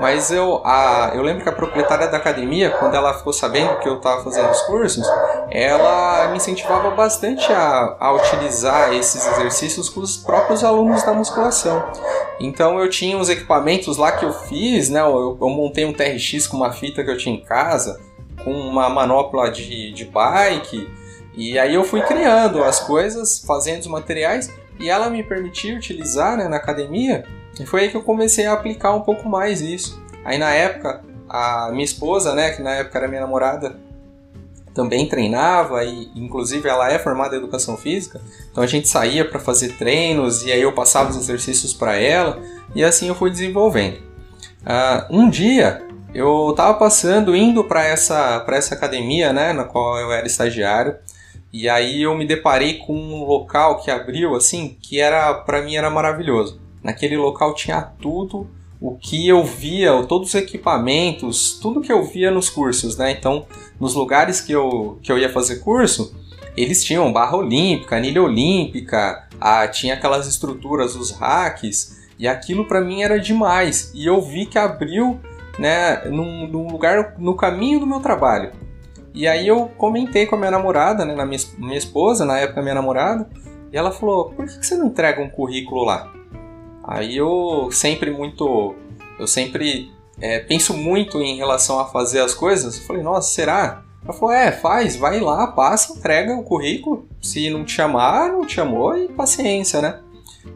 Mas 0.00 0.30
eu, 0.30 0.62
a, 0.64 1.10
eu 1.14 1.22
lembro 1.22 1.42
que 1.42 1.48
a 1.48 1.52
proprietária 1.52 2.06
da 2.06 2.18
academia, 2.18 2.70
quando 2.70 2.94
ela 2.94 3.14
ficou 3.14 3.32
sabendo 3.32 3.78
que 3.80 3.88
eu 3.88 3.96
estava 3.96 4.22
fazendo 4.22 4.48
os 4.50 4.62
cursos, 4.62 5.04
ela 5.50 6.28
me 6.28 6.36
incentivava 6.36 6.90
bastante 6.92 7.52
a, 7.52 7.96
a 7.98 8.12
utilizar 8.12 8.92
esses 8.92 9.26
exercícios 9.26 9.88
com 9.88 10.00
os 10.00 10.16
próprios 10.16 10.62
alunos 10.62 11.02
da 11.02 11.12
musculação. 11.12 11.84
Então 12.38 12.78
eu 12.78 12.88
tinha 12.88 13.18
os 13.18 13.28
equipamentos 13.28 13.96
lá 13.96 14.12
que 14.12 14.24
eu 14.24 14.32
fiz, 14.32 14.88
né? 14.88 15.00
Eu, 15.00 15.36
eu 15.40 15.48
montei 15.48 15.84
um 15.84 15.92
TRX 15.92 16.46
com 16.46 16.56
uma 16.56 16.72
fita 16.72 17.02
que 17.02 17.10
eu 17.10 17.18
tinha 17.18 17.34
em 17.34 17.40
casa, 17.40 18.00
com 18.44 18.52
uma 18.52 18.88
manopla 18.88 19.50
de, 19.50 19.92
de 19.92 20.04
bike, 20.04 20.88
e 21.34 21.58
aí 21.58 21.74
eu 21.74 21.82
fui 21.82 22.02
criando 22.02 22.62
as 22.62 22.80
coisas, 22.80 23.40
fazendo 23.44 23.80
os 23.80 23.86
materiais, 23.88 24.52
e 24.78 24.88
ela 24.88 25.10
me 25.10 25.24
permitiu 25.24 25.76
utilizar 25.76 26.36
né, 26.36 26.46
na 26.46 26.56
academia 26.56 27.24
e 27.62 27.66
foi 27.66 27.82
aí 27.82 27.90
que 27.90 27.96
eu 27.96 28.02
comecei 28.02 28.46
a 28.46 28.52
aplicar 28.52 28.94
um 28.94 29.00
pouco 29.00 29.28
mais 29.28 29.60
isso. 29.60 30.00
Aí 30.24 30.38
na 30.38 30.52
época, 30.52 31.02
a 31.28 31.70
minha 31.72 31.84
esposa, 31.84 32.34
né, 32.34 32.50
que 32.52 32.62
na 32.62 32.74
época 32.74 32.98
era 32.98 33.08
minha 33.08 33.20
namorada, 33.20 33.76
também 34.78 35.08
treinava 35.08 35.84
e 35.84 36.08
inclusive 36.14 36.68
ela 36.68 36.90
é 36.90 37.00
formada 37.00 37.34
em 37.34 37.38
educação 37.38 37.76
física. 37.76 38.20
Então 38.50 38.62
a 38.62 38.66
gente 38.66 38.86
saía 38.86 39.28
para 39.28 39.40
fazer 39.40 39.76
treinos 39.76 40.44
e 40.44 40.52
aí 40.52 40.62
eu 40.62 40.72
passava 40.72 41.10
os 41.10 41.16
exercícios 41.16 41.72
para 41.72 41.96
ela 41.96 42.40
e 42.74 42.84
assim 42.84 43.08
eu 43.08 43.14
fui 43.14 43.28
desenvolvendo. 43.30 43.96
Uh, 44.62 45.18
um 45.18 45.28
dia 45.28 45.82
eu 46.14 46.50
estava 46.50 46.74
passando 46.74 47.34
indo 47.34 47.64
para 47.64 47.84
essa 47.84 48.40
para 48.40 48.56
essa 48.56 48.74
academia, 48.74 49.32
né, 49.32 49.52
na 49.52 49.64
qual 49.64 49.98
eu 49.98 50.12
era 50.12 50.26
estagiário. 50.26 50.96
E 51.52 51.68
aí 51.68 52.02
eu 52.02 52.14
me 52.14 52.26
deparei 52.26 52.74
com 52.74 52.94
um 52.94 53.24
local 53.24 53.80
que 53.80 53.90
abriu 53.90 54.36
assim, 54.36 54.76
que 54.80 55.00
era 55.00 55.34
para 55.34 55.62
mim 55.62 55.74
era 55.74 55.90
maravilhoso. 55.90 56.60
Naquele 56.82 57.16
local 57.16 57.54
tinha 57.54 57.80
tudo 57.82 58.46
o 58.80 58.96
que 58.96 59.26
eu 59.26 59.44
via, 59.44 59.90
todos 60.04 60.28
os 60.28 60.34
equipamentos, 60.34 61.58
tudo 61.60 61.80
que 61.80 61.92
eu 61.92 62.04
via 62.04 62.30
nos 62.30 62.48
cursos, 62.48 62.96
né? 62.96 63.10
Então, 63.10 63.44
nos 63.80 63.94
lugares 63.94 64.40
que 64.40 64.52
eu, 64.52 64.98
que 65.02 65.10
eu 65.10 65.18
ia 65.18 65.28
fazer 65.32 65.56
curso, 65.56 66.14
eles 66.56 66.84
tinham 66.84 67.12
barra 67.12 67.36
olímpica, 67.36 67.96
anilha 67.96 68.22
olímpica, 68.22 69.28
ah, 69.40 69.66
tinha 69.66 69.94
aquelas 69.94 70.26
estruturas, 70.26 70.94
os 70.94 71.10
racks, 71.10 71.98
e 72.18 72.26
aquilo 72.26 72.66
para 72.66 72.80
mim 72.80 73.02
era 73.02 73.18
demais. 73.18 73.92
E 73.94 74.06
eu 74.06 74.20
vi 74.20 74.46
que 74.46 74.58
abriu, 74.58 75.20
né, 75.58 76.04
num, 76.06 76.46
num, 76.46 76.68
lugar 76.68 77.14
no 77.18 77.34
caminho 77.34 77.80
do 77.80 77.86
meu 77.86 78.00
trabalho. 78.00 78.52
E 79.14 79.26
aí 79.26 79.46
eu 79.46 79.70
comentei 79.76 80.26
com 80.26 80.36
a 80.36 80.38
minha 80.38 80.50
namorada, 80.50 81.04
né, 81.04 81.14
na 81.14 81.26
minha, 81.26 81.40
minha 81.58 81.78
esposa, 81.78 82.24
na 82.24 82.38
época 82.38 82.62
minha 82.62 82.74
namorada, 82.74 83.28
e 83.72 83.76
ela 83.76 83.90
falou: 83.90 84.30
por 84.30 84.46
que 84.46 84.64
você 84.64 84.76
não 84.76 84.86
entrega 84.86 85.20
um 85.20 85.28
currículo 85.28 85.84
lá? 85.84 86.12
Aí 86.88 87.18
eu 87.18 87.68
sempre 87.70 88.10
muito. 88.10 88.74
Eu 89.18 89.26
sempre 89.26 89.92
é, 90.18 90.38
penso 90.38 90.74
muito 90.74 91.20
em 91.20 91.36
relação 91.36 91.78
a 91.78 91.84
fazer 91.84 92.20
as 92.20 92.32
coisas. 92.32 92.78
Eu 92.78 92.82
falei, 92.84 93.02
nossa, 93.02 93.30
será? 93.30 93.82
Ela 94.02 94.14
falou, 94.14 94.34
é, 94.34 94.50
faz, 94.50 94.96
vai 94.96 95.20
lá, 95.20 95.48
passa, 95.48 95.92
entrega 95.92 96.34
o 96.34 96.42
currículo. 96.42 97.06
Se 97.20 97.50
não 97.50 97.62
te 97.62 97.72
chamar, 97.72 98.32
não 98.32 98.46
te 98.46 98.54
chamou 98.54 98.96
e 98.96 99.08
paciência, 99.08 99.82
né? 99.82 100.00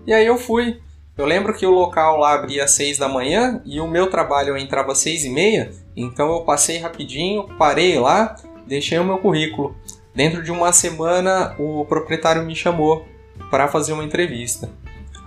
E 0.07 0.15
aí 0.15 0.25
eu 0.25 0.39
fui. 0.39 0.81
Eu 1.19 1.27
lembro 1.27 1.53
que 1.53 1.67
o 1.67 1.71
local 1.71 2.17
lá 2.17 2.33
abria 2.33 2.65
às 2.65 2.71
6 2.71 2.97
da 2.97 3.09
manhã 3.09 3.61
e 3.67 3.79
o 3.79 3.87
meu 3.87 4.09
trabalho 4.09 4.57
entrava 4.57 4.93
às 4.93 4.99
6 4.99 5.27
e 5.27 5.29
meia, 5.29 5.71
então 5.95 6.33
eu 6.33 6.41
passei 6.41 6.79
rapidinho, 6.79 7.47
parei 7.59 7.99
lá, 7.99 8.35
deixei 8.67 8.99
o 8.99 9.05
meu 9.05 9.19
currículo. 9.19 9.77
Dentro 10.15 10.43
de 10.43 10.51
uma 10.51 10.73
semana 10.73 11.55
o 11.59 11.85
proprietário 11.85 12.43
me 12.43 12.57
chamou 12.57 13.05
para 13.51 13.69
fazer 13.69 13.93
uma 13.93 14.05
entrevista. 14.05 14.71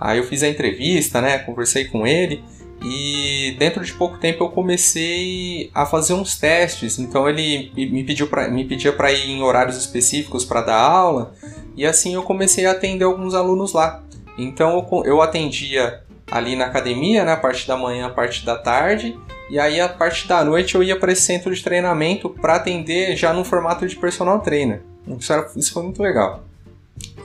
Aí 0.00 0.18
eu 0.18 0.24
fiz 0.24 0.42
a 0.42 0.48
entrevista, 0.48 1.20
né? 1.20 1.38
Conversei 1.38 1.86
com 1.86 2.06
ele 2.06 2.42
e 2.82 3.56
dentro 3.58 3.84
de 3.84 3.92
pouco 3.92 4.18
tempo 4.18 4.44
eu 4.44 4.50
comecei 4.50 5.70
a 5.74 5.86
fazer 5.86 6.14
uns 6.14 6.38
testes. 6.38 6.98
Então 6.98 7.28
ele 7.28 7.72
me 7.74 8.04
pediu 8.04 8.26
pra, 8.26 8.48
me 8.48 8.64
pedia 8.64 8.92
para 8.92 9.12
ir 9.12 9.30
em 9.30 9.42
horários 9.42 9.76
específicos 9.76 10.44
para 10.44 10.60
dar 10.60 10.76
aula 10.76 11.34
e 11.76 11.84
assim 11.84 12.14
eu 12.14 12.22
comecei 12.22 12.66
a 12.66 12.72
atender 12.72 13.04
alguns 13.04 13.34
alunos 13.34 13.72
lá. 13.72 14.02
Então 14.38 14.86
eu, 14.90 15.04
eu 15.04 15.22
atendia 15.22 16.02
ali 16.30 16.56
na 16.56 16.66
academia, 16.66 17.24
né, 17.24 17.32
a 17.32 17.36
parte 17.36 17.66
da 17.66 17.76
manhã, 17.76 18.06
a 18.06 18.10
parte 18.10 18.44
da 18.44 18.56
tarde, 18.56 19.16
e 19.48 19.58
aí 19.58 19.80
a 19.80 19.88
parte 19.88 20.26
da 20.26 20.44
noite 20.44 20.74
eu 20.74 20.82
ia 20.82 20.98
para 20.98 21.12
esse 21.12 21.22
centro 21.22 21.54
de 21.54 21.62
treinamento 21.62 22.28
para 22.28 22.56
atender 22.56 23.16
já 23.16 23.32
no 23.32 23.44
formato 23.44 23.86
de 23.86 23.94
personal 23.94 24.40
trainer. 24.40 24.82
Isso, 25.18 25.32
era, 25.32 25.48
isso 25.56 25.72
foi 25.72 25.84
muito 25.84 26.02
legal. 26.02 26.42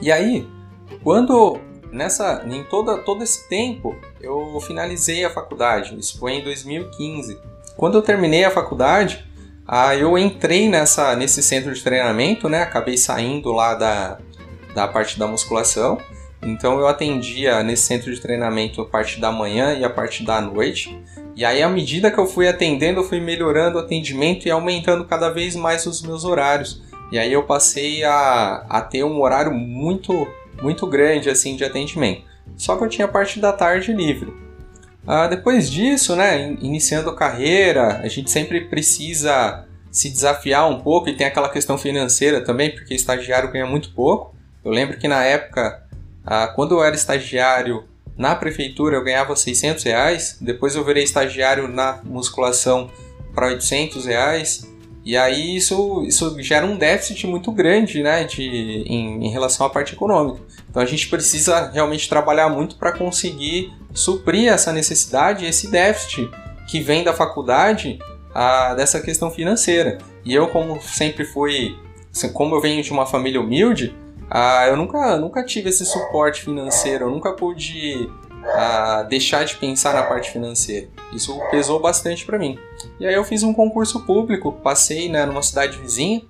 E 0.00 0.12
aí, 0.12 0.46
quando 1.02 1.58
nessa, 1.92 2.44
em 2.48 2.64
toda, 2.64 2.98
todo 2.98 3.22
esse 3.22 3.48
tempo, 3.48 3.94
eu 4.20 4.58
finalizei 4.60 5.24
a 5.24 5.30
faculdade. 5.30 5.96
Isso 5.98 6.18
foi 6.18 6.32
em 6.32 6.44
2015. 6.44 7.38
Quando 7.76 7.98
eu 7.98 8.02
terminei 8.02 8.44
a 8.44 8.50
faculdade, 8.50 9.24
ah, 9.66 9.94
eu 9.94 10.18
entrei 10.18 10.68
nessa, 10.68 11.14
nesse 11.14 11.42
centro 11.42 11.72
de 11.72 11.82
treinamento, 11.82 12.48
né? 12.48 12.62
Acabei 12.62 12.96
saindo 12.96 13.52
lá 13.52 13.74
da, 13.74 14.18
da 14.74 14.88
parte 14.88 15.18
da 15.18 15.26
musculação. 15.26 15.98
Então 16.42 16.80
eu 16.80 16.88
atendia 16.88 17.62
nesse 17.62 17.84
centro 17.84 18.12
de 18.12 18.20
treinamento 18.20 18.80
a 18.80 18.86
parte 18.86 19.20
da 19.20 19.30
manhã 19.30 19.74
e 19.74 19.84
a 19.84 19.90
parte 19.90 20.24
da 20.24 20.40
noite. 20.40 21.00
E 21.36 21.44
aí, 21.44 21.62
à 21.62 21.68
medida 21.68 22.10
que 22.10 22.18
eu 22.18 22.26
fui 22.26 22.46
atendendo, 22.46 23.00
eu 23.00 23.04
fui 23.04 23.20
melhorando 23.20 23.78
o 23.78 23.80
atendimento 23.80 24.46
e 24.46 24.50
aumentando 24.50 25.04
cada 25.04 25.30
vez 25.30 25.56
mais 25.56 25.86
os 25.86 26.02
meus 26.02 26.24
horários. 26.24 26.82
E 27.10 27.18
aí 27.18 27.32
eu 27.32 27.44
passei 27.44 28.02
a, 28.04 28.66
a 28.68 28.80
ter 28.80 29.04
um 29.04 29.20
horário 29.20 29.52
muito 29.52 30.26
muito 30.62 30.86
grande 30.86 31.28
assim 31.28 31.56
de 31.56 31.64
atendimento. 31.64 32.22
Só 32.56 32.76
que 32.76 32.84
eu 32.84 32.88
tinha 32.88 33.08
parte 33.08 33.40
da 33.40 33.52
tarde 33.52 33.92
livre. 33.92 34.32
Ah, 35.06 35.26
depois 35.26 35.70
disso, 35.70 36.14
né, 36.14 36.56
iniciando 36.60 37.10
a 37.10 37.16
carreira, 37.16 37.98
a 37.98 38.08
gente 38.08 38.30
sempre 38.30 38.62
precisa 38.62 39.66
se 39.90 40.08
desafiar 40.08 40.68
um 40.70 40.80
pouco 40.80 41.08
e 41.08 41.16
tem 41.16 41.26
aquela 41.26 41.48
questão 41.48 41.76
financeira 41.76 42.40
também, 42.40 42.70
porque 42.70 42.94
estagiário 42.94 43.50
ganha 43.50 43.66
muito 43.66 43.92
pouco. 43.92 44.34
Eu 44.64 44.70
lembro 44.70 44.96
que 44.96 45.08
na 45.08 45.22
época, 45.24 45.82
ah, 46.24 46.46
quando 46.48 46.76
eu 46.76 46.84
era 46.84 46.94
estagiário 46.94 47.84
na 48.16 48.34
prefeitura, 48.34 48.96
eu 48.96 49.04
ganhava 49.04 49.34
600 49.34 49.82
reais. 49.84 50.38
Depois 50.40 50.76
eu 50.76 50.84
virei 50.84 51.02
estagiário 51.02 51.66
na 51.66 52.00
musculação 52.04 52.90
para 53.34 53.48
800 53.48 54.06
reais. 54.06 54.70
E 55.04 55.16
aí 55.16 55.56
isso, 55.56 56.04
isso 56.06 56.40
gera 56.40 56.64
um 56.64 56.76
déficit 56.76 57.26
muito 57.26 57.50
grande 57.50 58.02
né, 58.02 58.24
de, 58.24 58.44
em, 58.44 59.26
em 59.26 59.30
relação 59.30 59.66
à 59.66 59.70
parte 59.70 59.94
econômica. 59.94 60.40
Então 60.70 60.80
a 60.80 60.86
gente 60.86 61.08
precisa 61.08 61.70
realmente 61.70 62.08
trabalhar 62.08 62.48
muito 62.48 62.76
para 62.76 62.92
conseguir 62.92 63.72
suprir 63.92 64.50
essa 64.50 64.72
necessidade, 64.72 65.44
esse 65.44 65.70
déficit 65.70 66.30
que 66.68 66.80
vem 66.80 67.02
da 67.02 67.12
faculdade 67.12 67.98
a, 68.34 68.74
dessa 68.74 69.00
questão 69.00 69.30
financeira. 69.30 69.98
E 70.24 70.32
eu, 70.32 70.46
como 70.48 70.80
sempre 70.80 71.24
fui, 71.24 71.76
como 72.32 72.54
eu 72.54 72.60
venho 72.60 72.82
de 72.82 72.92
uma 72.92 73.04
família 73.04 73.40
humilde, 73.40 73.94
a, 74.30 74.66
eu 74.68 74.76
nunca, 74.76 75.16
nunca 75.18 75.44
tive 75.44 75.68
esse 75.68 75.84
suporte 75.84 76.42
financeiro, 76.42 77.06
eu 77.06 77.10
nunca 77.10 77.32
pude 77.32 78.08
a 78.44 79.02
deixar 79.02 79.44
de 79.44 79.56
pensar 79.56 79.94
na 79.94 80.02
parte 80.02 80.30
financeira. 80.30 80.88
Isso 81.12 81.38
pesou 81.50 81.80
bastante 81.80 82.24
para 82.24 82.38
mim. 82.38 82.58
E 82.98 83.06
aí 83.06 83.14
eu 83.14 83.24
fiz 83.24 83.42
um 83.42 83.52
concurso 83.52 84.00
público, 84.04 84.52
passei 84.52 85.08
né, 85.08 85.24
numa 85.24 85.42
cidade 85.42 85.78
vizinha 85.78 86.22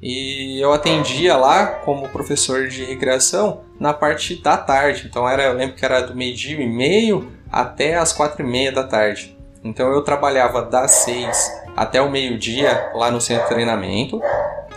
e 0.00 0.60
eu 0.60 0.72
atendia 0.72 1.36
lá 1.36 1.66
como 1.66 2.08
professor 2.08 2.66
de 2.66 2.84
recreação 2.84 3.60
na 3.78 3.94
parte 3.94 4.34
da 4.34 4.56
tarde. 4.56 5.06
Então 5.08 5.28
era, 5.28 5.44
eu 5.44 5.52
lembro 5.52 5.76
que 5.76 5.84
era 5.84 6.00
do 6.00 6.14
meio-dia 6.14 6.60
e 6.60 6.66
meio 6.66 7.30
até 7.50 7.96
as 7.96 8.12
quatro 8.12 8.44
e 8.44 8.48
meia 8.48 8.72
da 8.72 8.82
tarde. 8.82 9.36
Então 9.62 9.92
eu 9.92 10.02
trabalhava 10.02 10.62
das 10.62 10.90
seis 10.90 11.52
até 11.76 12.02
o 12.02 12.10
meio-dia 12.10 12.90
lá 12.94 13.10
no 13.10 13.20
centro 13.20 13.44
de 13.44 13.50
treinamento, 13.50 14.20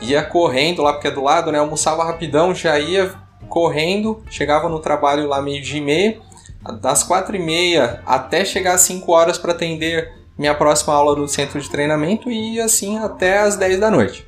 ia 0.02 0.24
correndo 0.24 0.84
lá 0.84 0.94
porque 0.94 1.08
é 1.08 1.12
do 1.12 1.24
lado, 1.24 1.52
né? 1.52 1.58
Almoçava 1.58 2.04
rapidão, 2.04 2.54
já 2.54 2.80
ia 2.80 3.14
correndo, 3.50 4.24
chegava 4.30 4.70
no 4.70 4.80
trabalho 4.80 5.28
lá 5.28 5.42
meio-dia 5.42 5.80
e 5.80 5.84
meia 5.84 6.22
das 6.74 7.04
quatro 7.04 7.36
e 7.36 7.40
meia 7.40 8.02
até 8.06 8.44
chegar 8.44 8.74
às 8.74 8.82
5 8.82 9.12
horas 9.12 9.38
para 9.38 9.52
atender 9.52 10.14
minha 10.38 10.54
próxima 10.54 10.94
aula 10.94 11.16
no 11.16 11.28
centro 11.28 11.60
de 11.60 11.70
treinamento 11.70 12.30
e 12.30 12.60
assim 12.60 12.98
até 12.98 13.40
às 13.40 13.56
10 13.56 13.80
da 13.80 13.90
noite. 13.90 14.28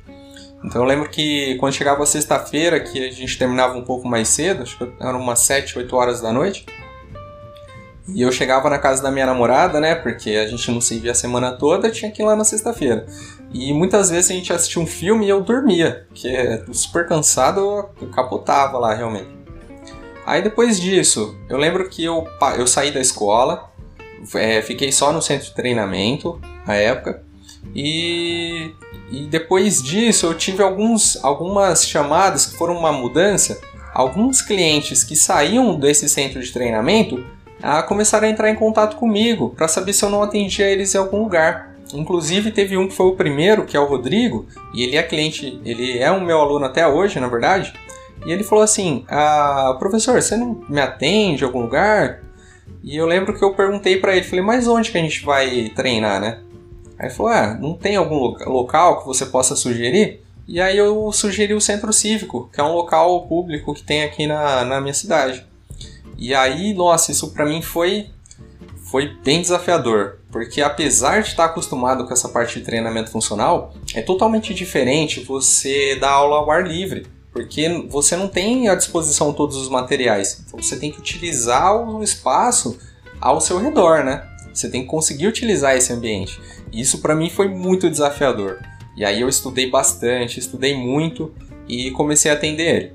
Então 0.64 0.82
eu 0.82 0.88
lembro 0.88 1.08
que 1.08 1.56
quando 1.60 1.72
chegava 1.72 2.04
sexta-feira, 2.04 2.80
que 2.80 3.08
a 3.08 3.12
gente 3.12 3.38
terminava 3.38 3.76
um 3.76 3.84
pouco 3.84 4.08
mais 4.08 4.28
cedo, 4.28 4.62
acho 4.62 4.76
que 4.76 4.92
eram 5.00 5.20
umas 5.20 5.40
7, 5.40 5.78
8 5.78 5.96
horas 5.96 6.20
da 6.20 6.32
noite, 6.32 6.66
e 8.08 8.22
eu 8.22 8.32
chegava 8.32 8.70
na 8.70 8.78
casa 8.78 9.02
da 9.02 9.10
minha 9.10 9.26
namorada, 9.26 9.78
né, 9.78 9.94
porque 9.94 10.30
a 10.30 10.46
gente 10.46 10.70
não 10.70 10.80
se 10.80 10.98
via 10.98 11.12
a 11.12 11.14
semana 11.14 11.52
toda, 11.52 11.90
tinha 11.90 12.10
que 12.10 12.22
ir 12.22 12.24
lá 12.24 12.34
na 12.34 12.44
sexta-feira. 12.44 13.06
E 13.52 13.72
muitas 13.72 14.10
vezes 14.10 14.30
a 14.30 14.34
gente 14.34 14.52
assistia 14.52 14.82
um 14.82 14.86
filme 14.86 15.26
e 15.26 15.28
eu 15.28 15.42
dormia, 15.42 16.06
que 16.14 16.28
é 16.28 16.64
super 16.72 17.06
cansado, 17.06 17.60
eu 18.00 18.08
capotava 18.08 18.78
lá 18.78 18.94
realmente. 18.94 19.37
Aí 20.28 20.42
depois 20.42 20.78
disso, 20.78 21.34
eu 21.48 21.56
lembro 21.56 21.88
que 21.88 22.04
eu, 22.04 22.28
eu 22.58 22.66
saí 22.66 22.90
da 22.90 23.00
escola, 23.00 23.72
é, 24.34 24.60
fiquei 24.60 24.92
só 24.92 25.10
no 25.10 25.22
centro 25.22 25.46
de 25.46 25.54
treinamento 25.54 26.38
na 26.66 26.74
época, 26.74 27.22
e, 27.74 28.70
e 29.10 29.20
depois 29.22 29.82
disso 29.82 30.26
eu 30.26 30.34
tive 30.34 30.62
alguns, 30.62 31.18
algumas 31.24 31.88
chamadas 31.88 32.44
que 32.44 32.58
foram 32.58 32.76
uma 32.76 32.92
mudança. 32.92 33.58
Alguns 33.94 34.42
clientes 34.42 35.02
que 35.02 35.16
saíam 35.16 35.80
desse 35.80 36.06
centro 36.10 36.42
de 36.42 36.52
treinamento 36.52 37.24
a 37.62 37.82
começaram 37.82 38.28
a 38.28 38.30
entrar 38.30 38.50
em 38.50 38.54
contato 38.54 38.96
comigo 38.96 39.54
para 39.56 39.66
saber 39.66 39.94
se 39.94 40.04
eu 40.04 40.10
não 40.10 40.22
atendia 40.22 40.66
eles 40.66 40.94
em 40.94 40.98
algum 40.98 41.22
lugar. 41.22 41.74
Inclusive 41.94 42.50
teve 42.50 42.76
um 42.76 42.86
que 42.86 42.94
foi 42.94 43.06
o 43.06 43.16
primeiro, 43.16 43.64
que 43.64 43.78
é 43.78 43.80
o 43.80 43.86
Rodrigo, 43.86 44.46
e 44.74 44.82
ele 44.82 44.96
é 44.98 45.02
cliente, 45.02 45.58
ele 45.64 45.98
é 45.98 46.12
um 46.12 46.20
meu 46.20 46.38
aluno 46.38 46.66
até 46.66 46.86
hoje, 46.86 47.18
na 47.18 47.28
verdade. 47.28 47.72
E 48.26 48.32
ele 48.32 48.44
falou 48.44 48.64
assim: 48.64 49.04
ah, 49.08 49.76
professor, 49.78 50.20
você 50.20 50.36
não 50.36 50.64
me 50.68 50.80
atende 50.80 51.42
em 51.42 51.46
algum 51.46 51.62
lugar? 51.62 52.20
E 52.82 52.96
eu 52.96 53.06
lembro 53.06 53.36
que 53.36 53.44
eu 53.44 53.54
perguntei 53.54 53.98
para 53.98 54.16
ele, 54.16 54.24
falei, 54.24 54.44
mas 54.44 54.68
onde 54.68 54.90
que 54.90 54.98
a 54.98 55.00
gente 55.00 55.24
vai 55.24 55.70
treinar, 55.74 56.20
né? 56.20 56.40
Aí 56.98 57.06
ele 57.06 57.14
falou, 57.14 57.32
ah, 57.32 57.54
não 57.54 57.74
tem 57.74 57.96
algum 57.96 58.16
local 58.46 59.00
que 59.00 59.06
você 59.06 59.26
possa 59.26 59.54
sugerir? 59.54 60.22
E 60.46 60.60
aí 60.60 60.76
eu 60.76 61.12
sugeri 61.12 61.52
o 61.52 61.60
Centro 61.60 61.92
Cívico, 61.92 62.48
que 62.52 62.60
é 62.60 62.64
um 62.64 62.72
local 62.72 63.26
público 63.26 63.74
que 63.74 63.82
tem 63.82 64.04
aqui 64.04 64.26
na, 64.26 64.64
na 64.64 64.80
minha 64.80 64.94
cidade. 64.94 65.46
E 66.16 66.34
aí, 66.34 66.72
nossa, 66.72 67.12
isso 67.12 67.32
para 67.32 67.46
mim 67.46 67.62
foi 67.62 68.10
foi 68.90 69.14
bem 69.22 69.42
desafiador, 69.42 70.20
porque 70.32 70.62
apesar 70.62 71.20
de 71.20 71.28
estar 71.28 71.44
acostumado 71.44 72.06
com 72.06 72.12
essa 72.14 72.30
parte 72.30 72.58
de 72.58 72.64
treinamento 72.64 73.10
funcional, 73.10 73.74
é 73.94 74.00
totalmente 74.00 74.54
diferente 74.54 75.20
você 75.20 75.94
dar 75.96 76.12
aula 76.12 76.36
ao 76.36 76.50
ar 76.50 76.66
livre 76.66 77.06
porque 77.38 77.86
você 77.88 78.16
não 78.16 78.26
tem 78.26 78.68
à 78.68 78.74
disposição 78.74 79.32
todos 79.32 79.56
os 79.56 79.68
materiais. 79.68 80.42
Então 80.44 80.60
você 80.60 80.76
tem 80.76 80.90
que 80.90 80.98
utilizar 80.98 81.72
o 81.76 82.02
espaço 82.02 82.76
ao 83.20 83.40
seu 83.40 83.58
redor, 83.58 84.02
né? 84.02 84.28
Você 84.52 84.68
tem 84.68 84.82
que 84.82 84.88
conseguir 84.88 85.28
utilizar 85.28 85.76
esse 85.76 85.92
ambiente. 85.92 86.40
Isso 86.72 86.98
para 86.98 87.14
mim 87.14 87.30
foi 87.30 87.46
muito 87.46 87.88
desafiador. 87.88 88.58
E 88.96 89.04
aí 89.04 89.20
eu 89.20 89.28
estudei 89.28 89.70
bastante, 89.70 90.40
estudei 90.40 90.74
muito 90.74 91.32
e 91.68 91.92
comecei 91.92 92.28
a 92.28 92.34
atender 92.34 92.74
ele. 92.74 92.92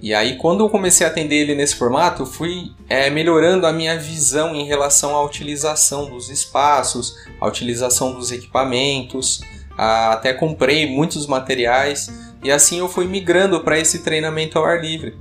E 0.00 0.12
aí 0.12 0.36
quando 0.36 0.64
eu 0.64 0.68
comecei 0.68 1.06
a 1.06 1.10
atender 1.10 1.36
ele 1.36 1.54
nesse 1.54 1.76
formato, 1.76 2.22
eu 2.22 2.26
fui 2.26 2.72
é, 2.88 3.08
melhorando 3.08 3.68
a 3.68 3.72
minha 3.72 3.96
visão 3.96 4.52
em 4.52 4.66
relação 4.66 5.14
à 5.14 5.22
utilização 5.22 6.10
dos 6.10 6.28
espaços, 6.28 7.14
à 7.40 7.46
utilização 7.46 8.14
dos 8.14 8.32
equipamentos. 8.32 9.42
até 9.78 10.32
comprei 10.32 10.90
muitos 10.90 11.28
materiais 11.28 12.10
e 12.42 12.50
assim 12.50 12.78
eu 12.78 12.88
fui 12.88 13.06
migrando 13.06 13.60
para 13.60 13.78
esse 13.78 14.00
treinamento 14.00 14.58
ao 14.58 14.64
ar 14.64 14.80
livre. 14.80 15.16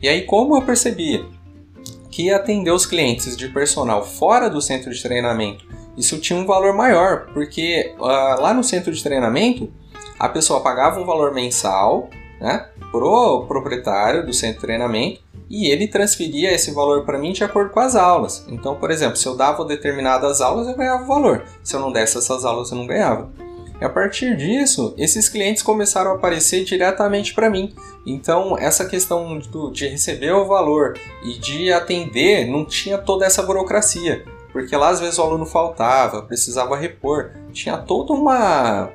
E 0.00 0.08
aí, 0.08 0.22
como 0.22 0.56
eu 0.56 0.62
percebia 0.62 1.24
que 2.10 2.30
atender 2.30 2.70
os 2.70 2.86
clientes 2.86 3.36
de 3.36 3.48
personal 3.48 4.04
fora 4.04 4.48
do 4.48 4.60
centro 4.60 4.92
de 4.92 5.02
treinamento, 5.02 5.66
isso 5.96 6.18
tinha 6.20 6.38
um 6.38 6.46
valor 6.46 6.74
maior, 6.74 7.26
porque 7.32 7.94
uh, 7.98 8.40
lá 8.40 8.54
no 8.54 8.62
centro 8.62 8.92
de 8.92 9.02
treinamento 9.02 9.72
a 10.18 10.28
pessoa 10.28 10.60
pagava 10.60 11.00
um 11.00 11.04
valor 11.04 11.32
mensal 11.32 12.08
né, 12.40 12.66
pro 12.92 13.44
proprietário 13.46 14.24
do 14.24 14.32
centro 14.32 14.56
de 14.56 14.66
treinamento 14.66 15.20
e 15.50 15.70
ele 15.70 15.88
transferia 15.88 16.52
esse 16.52 16.72
valor 16.72 17.04
para 17.04 17.18
mim 17.18 17.32
de 17.32 17.42
acordo 17.42 17.70
com 17.70 17.80
as 17.80 17.96
aulas. 17.96 18.44
Então, 18.48 18.76
por 18.76 18.90
exemplo, 18.90 19.16
se 19.16 19.26
eu 19.26 19.36
dava 19.36 19.64
determinadas 19.64 20.40
aulas, 20.40 20.68
eu 20.68 20.76
ganhava 20.76 21.02
o 21.02 21.06
valor. 21.06 21.44
Se 21.62 21.74
eu 21.74 21.80
não 21.80 21.90
desse 21.90 22.18
essas 22.18 22.44
aulas, 22.44 22.70
eu 22.70 22.76
não 22.76 22.86
ganhava. 22.86 23.30
E 23.80 23.84
a 23.84 23.88
partir 23.88 24.36
disso, 24.36 24.94
esses 24.98 25.28
clientes 25.28 25.62
começaram 25.62 26.10
a 26.10 26.14
aparecer 26.14 26.64
diretamente 26.64 27.32
para 27.32 27.48
mim. 27.48 27.74
Então, 28.04 28.58
essa 28.58 28.84
questão 28.84 29.38
de 29.72 29.86
receber 29.86 30.32
o 30.32 30.46
valor 30.46 30.98
e 31.22 31.38
de 31.38 31.72
atender 31.72 32.46
não 32.46 32.64
tinha 32.64 32.98
toda 32.98 33.24
essa 33.24 33.42
burocracia, 33.42 34.24
porque 34.52 34.76
lá 34.76 34.88
às 34.88 34.98
vezes 34.98 35.18
o 35.18 35.22
aluno 35.22 35.46
faltava, 35.46 36.22
precisava 36.22 36.76
repor, 36.76 37.30
tinha 37.52 37.76
toda 37.78 38.12
uma 38.12 38.90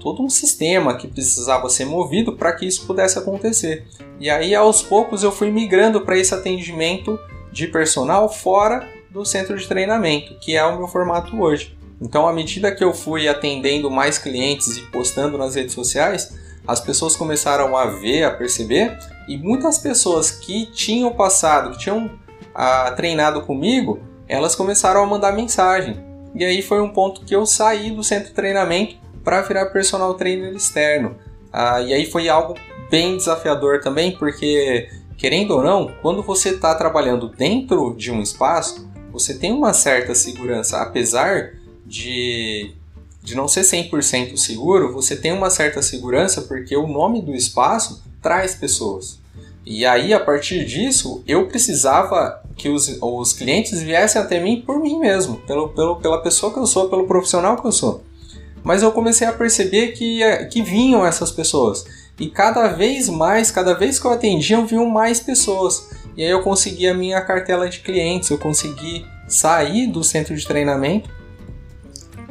todo 0.00 0.20
um 0.20 0.28
sistema 0.28 0.96
que 0.96 1.06
precisava 1.06 1.70
ser 1.70 1.84
movido 1.84 2.32
para 2.32 2.52
que 2.52 2.66
isso 2.66 2.84
pudesse 2.86 3.18
acontecer. 3.18 3.86
E 4.18 4.28
aí 4.28 4.52
aos 4.52 4.82
poucos 4.82 5.22
eu 5.22 5.30
fui 5.30 5.48
migrando 5.48 6.00
para 6.00 6.18
esse 6.18 6.34
atendimento 6.34 7.16
de 7.52 7.68
personal 7.68 8.28
fora 8.28 8.88
do 9.10 9.24
centro 9.24 9.56
de 9.56 9.68
treinamento, 9.68 10.34
que 10.40 10.56
é 10.56 10.64
o 10.64 10.76
meu 10.76 10.88
formato 10.88 11.40
hoje. 11.40 11.76
Então, 12.02 12.26
à 12.26 12.32
medida 12.32 12.74
que 12.74 12.82
eu 12.82 12.92
fui 12.92 13.28
atendendo 13.28 13.88
mais 13.88 14.18
clientes 14.18 14.76
e 14.76 14.82
postando 14.90 15.38
nas 15.38 15.54
redes 15.54 15.72
sociais, 15.72 16.36
as 16.66 16.80
pessoas 16.80 17.14
começaram 17.14 17.76
a 17.76 17.86
ver, 17.86 18.24
a 18.24 18.30
perceber, 18.30 18.98
e 19.28 19.38
muitas 19.38 19.78
pessoas 19.78 20.30
que 20.30 20.66
tinham 20.66 21.12
passado, 21.12 21.70
que 21.70 21.78
tinham 21.78 22.10
ah, 22.52 22.92
treinado 22.96 23.42
comigo, 23.42 24.00
elas 24.28 24.56
começaram 24.56 25.02
a 25.02 25.06
mandar 25.06 25.32
mensagem. 25.32 25.96
E 26.34 26.44
aí 26.44 26.60
foi 26.60 26.80
um 26.80 26.88
ponto 26.88 27.24
que 27.24 27.34
eu 27.34 27.46
saí 27.46 27.92
do 27.92 28.02
centro 28.02 28.30
de 28.30 28.34
treinamento 28.34 28.96
para 29.22 29.40
virar 29.42 29.66
personal 29.66 30.14
trainer 30.14 30.52
externo. 30.54 31.16
Ah, 31.52 31.80
e 31.80 31.94
aí 31.94 32.06
foi 32.06 32.28
algo 32.28 32.56
bem 32.90 33.16
desafiador 33.16 33.80
também, 33.80 34.12
porque 34.12 34.88
querendo 35.16 35.52
ou 35.52 35.62
não, 35.62 35.94
quando 36.02 36.20
você 36.20 36.48
está 36.48 36.74
trabalhando 36.74 37.28
dentro 37.28 37.94
de 37.96 38.10
um 38.10 38.20
espaço, 38.20 38.90
você 39.12 39.38
tem 39.38 39.52
uma 39.52 39.72
certa 39.72 40.16
segurança, 40.16 40.78
apesar 40.78 41.61
de, 41.92 42.72
de 43.22 43.34
não 43.34 43.46
ser 43.46 43.60
100% 43.60 44.38
seguro, 44.38 44.94
você 44.94 45.14
tem 45.14 45.30
uma 45.30 45.50
certa 45.50 45.82
segurança 45.82 46.40
porque 46.40 46.74
o 46.74 46.86
nome 46.86 47.20
do 47.20 47.34
espaço 47.34 48.02
traz 48.22 48.54
pessoas. 48.54 49.20
E 49.64 49.84
aí, 49.84 50.12
a 50.14 50.18
partir 50.18 50.64
disso, 50.64 51.22
eu 51.28 51.46
precisava 51.46 52.42
que 52.56 52.68
os, 52.70 52.98
os 53.00 53.32
clientes 53.34 53.82
viessem 53.82 54.20
até 54.20 54.40
mim 54.40 54.62
por 54.62 54.80
mim 54.80 54.98
mesmo, 54.98 55.36
pelo, 55.46 55.68
pelo, 55.68 55.96
pela 55.96 56.22
pessoa 56.22 56.52
que 56.52 56.58
eu 56.58 56.66
sou, 56.66 56.88
pelo 56.88 57.06
profissional 57.06 57.60
que 57.60 57.66
eu 57.66 57.72
sou. 57.72 58.02
Mas 58.64 58.82
eu 58.82 58.90
comecei 58.90 59.26
a 59.26 59.32
perceber 59.32 59.88
que, 59.88 60.20
que 60.50 60.62
vinham 60.62 61.04
essas 61.04 61.30
pessoas. 61.30 61.84
E 62.18 62.28
cada 62.30 62.68
vez 62.68 63.08
mais, 63.08 63.50
cada 63.50 63.74
vez 63.74 63.98
que 63.98 64.06
eu 64.06 64.12
atendia, 64.12 64.64
vinham 64.64 64.86
mais 64.86 65.20
pessoas. 65.20 65.90
E 66.16 66.24
aí 66.24 66.30
eu 66.30 66.42
consegui 66.42 66.88
a 66.88 66.94
minha 66.94 67.20
cartela 67.20 67.68
de 67.68 67.80
clientes, 67.80 68.30
eu 68.30 68.38
consegui 68.38 69.04
sair 69.28 69.86
do 69.86 70.02
centro 70.02 70.34
de 70.34 70.46
treinamento 70.46 71.21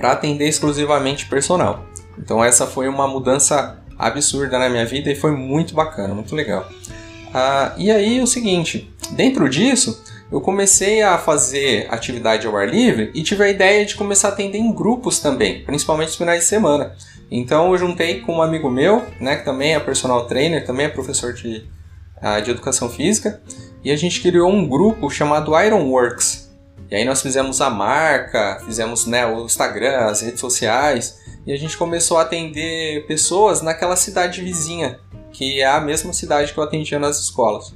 para 0.02 0.14
atender 0.14 0.48
exclusivamente 0.48 1.28
personal. 1.28 1.86
Então 2.18 2.44
essa 2.44 2.66
foi 2.66 2.90
uma 2.90 3.08
mudança 3.08 3.80
absurda 4.00 4.58
na 4.58 4.68
minha 4.68 4.84
vida 4.84 5.12
e 5.12 5.16
foi 5.16 5.32
muito 5.32 5.76
bacana, 5.76 6.16
muito 6.16 6.36
legal. 6.36 6.68
Ah, 7.32 7.74
e 7.78 7.92
aí 7.92 8.20
o 8.20 8.26
seguinte, 8.26 8.92
dentro 9.12 9.48
disso 9.48 10.04
eu 10.32 10.42
comecei 10.42 11.04
a 11.04 11.20
fazer 11.20 11.88
atividade 11.92 12.48
ao 12.48 12.58
ar 12.58 12.68
livre 12.68 13.12
e 13.14 13.22
tive 13.22 13.44
a 13.44 13.50
ideia 13.50 13.86
de 13.86 13.96
começar 13.96 14.30
a 14.30 14.32
atender 14.32 14.58
em 14.58 14.74
grupos 14.74 15.20
também, 15.20 15.64
principalmente 15.64 16.08
nos 16.08 16.16
finais 16.16 16.40
de 16.40 16.46
semana. 16.46 16.96
Então 17.30 17.72
eu 17.72 17.78
juntei 17.78 18.22
com 18.22 18.38
um 18.38 18.42
amigo 18.42 18.72
meu, 18.72 19.06
né, 19.20 19.36
que 19.36 19.46
também 19.46 19.76
é 19.76 19.80
personal 19.80 20.26
trainer, 20.26 20.66
também 20.66 20.88
é 20.88 20.90
professor 20.90 21.32
de, 21.32 21.70
uh, 22.18 22.42
de 22.42 22.50
educação 22.50 22.90
física, 22.90 23.40
e 23.84 23.92
a 23.92 23.96
gente 23.96 24.20
criou 24.20 24.50
um 24.50 24.68
grupo 24.68 25.10
chamado 25.12 25.58
Ironworks. 25.58 26.41
E 26.92 26.96
aí 26.98 27.06
nós 27.06 27.22
fizemos 27.22 27.62
a 27.62 27.70
marca, 27.70 28.62
fizemos 28.66 29.06
né, 29.06 29.26
o 29.26 29.46
Instagram, 29.46 30.08
as 30.08 30.20
redes 30.20 30.42
sociais, 30.42 31.22
e 31.48 31.54
a 31.54 31.58
gente 31.58 31.78
começou 31.78 32.18
a 32.18 32.24
atender 32.24 33.08
pessoas 33.08 33.62
naquela 33.62 33.96
cidade 33.96 34.42
vizinha, 34.42 35.00
que 35.32 35.62
é 35.62 35.66
a 35.66 35.80
mesma 35.80 36.12
cidade 36.12 36.52
que 36.52 36.60
eu 36.60 36.64
atendia 36.64 37.00
nas 37.00 37.18
escolas. 37.18 37.74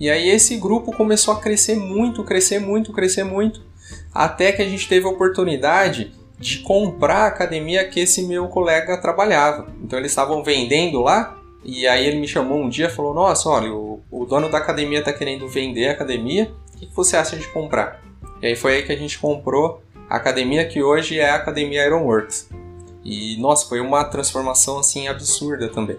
E 0.00 0.08
aí 0.10 0.30
esse 0.30 0.56
grupo 0.56 0.96
começou 0.96 1.34
a 1.34 1.40
crescer 1.40 1.76
muito, 1.76 2.24
crescer 2.24 2.58
muito, 2.58 2.90
crescer 2.90 3.22
muito, 3.22 3.62
até 4.14 4.50
que 4.50 4.62
a 4.62 4.68
gente 4.68 4.88
teve 4.88 5.06
a 5.06 5.10
oportunidade 5.10 6.14
de 6.38 6.60
comprar 6.60 7.24
a 7.24 7.26
academia 7.26 7.86
que 7.86 8.00
esse 8.00 8.22
meu 8.22 8.48
colega 8.48 8.96
trabalhava. 8.96 9.68
Então 9.82 9.98
eles 9.98 10.10
estavam 10.10 10.42
vendendo 10.42 11.02
lá, 11.02 11.38
e 11.62 11.86
aí 11.86 12.06
ele 12.06 12.18
me 12.18 12.26
chamou 12.26 12.62
um 12.62 12.70
dia 12.70 12.86
e 12.86 12.90
falou: 12.90 13.12
Nossa, 13.12 13.46
olha, 13.48 13.70
o, 13.70 14.02
o 14.10 14.24
dono 14.24 14.50
da 14.50 14.56
academia 14.56 15.00
está 15.00 15.12
querendo 15.12 15.46
vender 15.48 15.88
a 15.88 15.92
academia, 15.92 16.50
o 16.74 16.78
que, 16.78 16.86
que 16.86 16.96
você 16.96 17.16
acha 17.16 17.36
de 17.36 17.46
comprar? 17.48 18.03
E 18.44 18.48
aí 18.48 18.54
foi 18.54 18.74
aí 18.74 18.82
que 18.82 18.92
a 18.92 18.96
gente 18.96 19.18
comprou 19.18 19.82
a 20.06 20.16
academia 20.16 20.66
que 20.66 20.82
hoje 20.82 21.18
é 21.18 21.30
a 21.30 21.36
Academia 21.36 21.86
Ironworks. 21.86 22.50
E 23.02 23.40
nossa, 23.40 23.66
foi 23.66 23.80
uma 23.80 24.04
transformação 24.04 24.78
assim 24.78 25.08
absurda 25.08 25.70
também. 25.70 25.96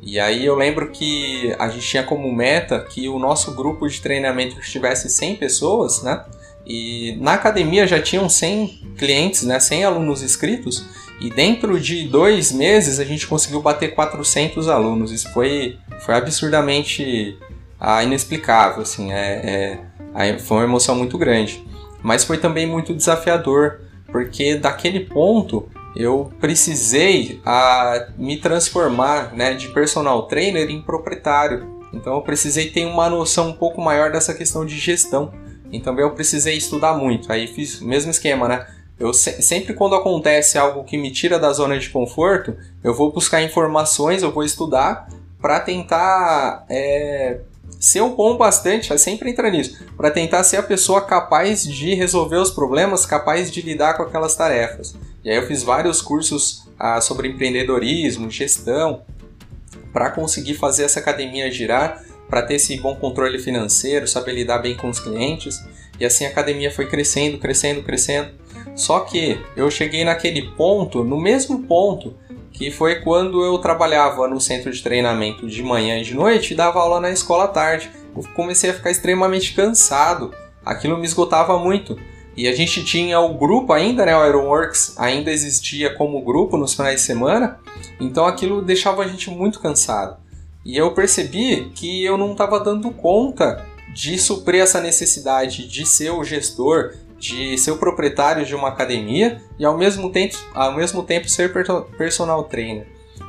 E 0.00 0.18
aí 0.18 0.42
eu 0.46 0.54
lembro 0.54 0.90
que 0.90 1.54
a 1.58 1.68
gente 1.68 1.86
tinha 1.86 2.02
como 2.02 2.34
meta 2.34 2.80
que 2.80 3.10
o 3.10 3.18
nosso 3.18 3.54
grupo 3.54 3.86
de 3.86 4.00
treinamento 4.00 4.58
tivesse 4.62 5.10
100 5.10 5.36
pessoas, 5.36 6.02
né? 6.02 6.24
E 6.66 7.18
na 7.20 7.34
academia 7.34 7.86
já 7.86 8.00
tinham 8.00 8.26
100 8.26 8.94
clientes, 8.96 9.42
né? 9.42 9.60
100 9.60 9.84
alunos 9.84 10.22
inscritos. 10.22 10.86
E 11.20 11.28
dentro 11.28 11.78
de 11.78 12.08
dois 12.08 12.50
meses 12.52 13.00
a 13.00 13.04
gente 13.04 13.26
conseguiu 13.26 13.60
bater 13.60 13.94
400 13.94 14.66
alunos. 14.66 15.12
Isso 15.12 15.30
foi, 15.34 15.76
foi 16.00 16.14
absurdamente 16.14 17.36
ah, 17.78 18.02
inexplicável, 18.02 18.80
assim. 18.80 19.12
É, 19.12 19.78
é, 20.14 20.38
foi 20.38 20.56
uma 20.56 20.64
emoção 20.64 20.96
muito 20.96 21.18
grande. 21.18 21.70
Mas 22.02 22.24
foi 22.24 22.38
também 22.38 22.66
muito 22.66 22.94
desafiador, 22.94 23.80
porque 24.06 24.56
daquele 24.56 25.00
ponto 25.00 25.68
eu 25.94 26.32
precisei 26.40 27.40
a, 27.44 28.08
me 28.16 28.38
transformar 28.38 29.34
né, 29.34 29.54
de 29.54 29.68
personal 29.68 30.26
trainer 30.26 30.70
em 30.70 30.80
proprietário. 30.80 31.80
Então 31.92 32.14
eu 32.14 32.22
precisei 32.22 32.70
ter 32.70 32.86
uma 32.86 33.08
noção 33.08 33.50
um 33.50 33.52
pouco 33.52 33.80
maior 33.80 34.10
dessa 34.10 34.34
questão 34.34 34.64
de 34.64 34.78
gestão. 34.78 35.32
Então 35.70 35.98
eu 35.98 36.10
precisei 36.10 36.56
estudar 36.56 36.94
muito. 36.94 37.30
Aí 37.30 37.46
fiz 37.46 37.80
o 37.80 37.86
mesmo 37.86 38.10
esquema, 38.10 38.48
né? 38.48 38.66
Eu 38.98 39.12
se, 39.12 39.42
sempre 39.42 39.74
quando 39.74 39.96
acontece 39.96 40.56
algo 40.56 40.84
que 40.84 40.96
me 40.96 41.10
tira 41.10 41.38
da 41.38 41.52
zona 41.52 41.78
de 41.78 41.90
conforto, 41.90 42.56
eu 42.84 42.94
vou 42.94 43.12
buscar 43.12 43.42
informações, 43.42 44.22
eu 44.22 44.30
vou 44.30 44.44
estudar 44.44 45.08
para 45.40 45.58
tentar 45.60 46.64
é, 46.68 47.40
ser 47.82 48.00
um 48.00 48.14
bom 48.14 48.36
bastante, 48.36 48.92
é 48.92 48.96
sempre 48.96 49.28
entra 49.28 49.50
nisso, 49.50 49.76
para 49.96 50.08
tentar 50.08 50.44
ser 50.44 50.56
a 50.56 50.62
pessoa 50.62 51.00
capaz 51.00 51.64
de 51.64 51.94
resolver 51.94 52.36
os 52.36 52.48
problemas, 52.48 53.04
capaz 53.04 53.50
de 53.50 53.60
lidar 53.60 53.94
com 53.94 54.04
aquelas 54.04 54.36
tarefas. 54.36 54.94
E 55.24 55.28
aí 55.28 55.36
eu 55.36 55.48
fiz 55.48 55.64
vários 55.64 56.00
cursos 56.00 56.64
ah, 56.78 57.00
sobre 57.00 57.26
empreendedorismo, 57.26 58.30
gestão, 58.30 59.02
para 59.92 60.10
conseguir 60.10 60.54
fazer 60.54 60.84
essa 60.84 61.00
academia 61.00 61.50
girar, 61.50 62.04
para 62.28 62.42
ter 62.42 62.54
esse 62.54 62.76
bom 62.76 62.94
controle 62.94 63.40
financeiro, 63.40 64.06
saber 64.06 64.32
lidar 64.32 64.58
bem 64.58 64.76
com 64.76 64.88
os 64.88 65.00
clientes. 65.00 65.60
E 65.98 66.04
assim 66.04 66.24
a 66.24 66.28
academia 66.28 66.70
foi 66.70 66.86
crescendo, 66.86 67.36
crescendo, 67.38 67.82
crescendo. 67.82 68.30
Só 68.76 69.00
que 69.00 69.40
eu 69.56 69.68
cheguei 69.72 70.04
naquele 70.04 70.50
ponto, 70.52 71.02
no 71.02 71.20
mesmo 71.20 71.64
ponto, 71.64 72.14
que 72.52 72.70
foi 72.70 72.96
quando 72.96 73.42
eu 73.44 73.58
trabalhava 73.58 74.28
no 74.28 74.40
centro 74.40 74.70
de 74.70 74.82
treinamento 74.82 75.46
de 75.46 75.62
manhã 75.62 75.98
e 75.98 76.04
de 76.04 76.14
noite 76.14 76.52
e 76.52 76.56
dava 76.56 76.80
aula 76.80 77.00
na 77.00 77.10
escola 77.10 77.44
à 77.44 77.48
tarde. 77.48 77.90
Eu 78.14 78.22
comecei 78.34 78.70
a 78.70 78.74
ficar 78.74 78.90
extremamente 78.90 79.54
cansado. 79.54 80.32
Aquilo 80.64 80.98
me 80.98 81.06
esgotava 81.06 81.58
muito. 81.58 81.98
E 82.36 82.48
a 82.48 82.54
gente 82.54 82.84
tinha 82.84 83.20
o 83.20 83.34
grupo 83.34 83.72
ainda, 83.72 84.06
né? 84.06 84.16
O 84.16 84.26
Ironworks 84.26 84.94
ainda 84.98 85.30
existia 85.30 85.94
como 85.94 86.22
grupo 86.22 86.56
nos 86.56 86.74
finais 86.74 86.96
de 86.96 87.06
semana, 87.06 87.58
então 88.00 88.26
aquilo 88.26 88.62
deixava 88.62 89.02
a 89.02 89.08
gente 89.08 89.30
muito 89.30 89.60
cansado. 89.60 90.16
E 90.64 90.76
eu 90.76 90.92
percebi 90.92 91.70
que 91.74 92.04
eu 92.04 92.16
não 92.16 92.32
estava 92.32 92.58
dando 92.60 92.90
conta 92.90 93.66
de 93.92 94.18
suprir 94.18 94.62
essa 94.62 94.80
necessidade 94.80 95.68
de 95.68 95.84
ser 95.84 96.10
o 96.10 96.24
gestor, 96.24 96.94
de 97.22 97.56
ser 97.56 97.70
o 97.70 97.76
proprietário 97.76 98.44
de 98.44 98.52
uma 98.52 98.66
academia 98.66 99.40
e 99.56 99.64
ao 99.64 99.78
mesmo 99.78 100.10
tempo, 100.10 100.36
ao 100.52 100.74
mesmo 100.74 101.04
tempo 101.04 101.28
ser 101.28 101.52
personal 101.96 102.42
trainer. 102.42 102.88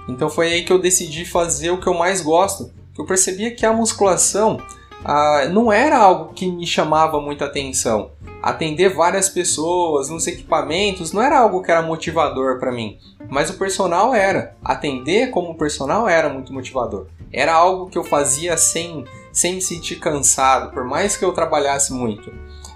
Então 0.09 0.31
foi 0.31 0.51
aí 0.51 0.65
que 0.65 0.73
eu 0.73 0.79
decidi 0.79 1.23
fazer 1.25 1.69
o 1.69 1.79
que 1.79 1.85
eu 1.85 1.93
mais 1.93 2.19
gosto. 2.19 2.71
Que 2.95 2.99
eu 2.99 3.05
percebia 3.05 3.53
que 3.53 3.65
a 3.65 3.71
musculação 3.71 4.59
ah, 5.05 5.47
não 5.51 5.71
era 5.71 5.97
algo 5.97 6.33
que 6.33 6.51
me 6.51 6.65
chamava 6.65 7.21
muita 7.21 7.45
atenção. 7.45 8.09
Atender 8.41 8.89
várias 8.89 9.29
pessoas 9.29 10.09
nos 10.09 10.25
equipamentos 10.25 11.13
não 11.13 11.21
era 11.21 11.39
algo 11.39 11.61
que 11.61 11.71
era 11.71 11.81
motivador 11.83 12.59
para 12.59 12.71
mim, 12.71 12.97
mas 13.29 13.51
o 13.51 13.59
personal 13.59 14.13
era. 14.13 14.55
Atender 14.63 15.29
como 15.29 15.55
personal 15.55 16.09
era 16.09 16.29
muito 16.29 16.51
motivador. 16.51 17.07
Era 17.31 17.53
algo 17.53 17.89
que 17.89 17.97
eu 17.97 18.03
fazia 18.03 18.57
sem, 18.57 19.05
sem 19.31 19.53
me 19.53 19.61
sentir 19.61 19.97
cansado, 19.97 20.73
por 20.73 20.83
mais 20.83 21.15
que 21.15 21.23
eu 21.23 21.31
trabalhasse 21.31 21.93
muito. 21.93 22.31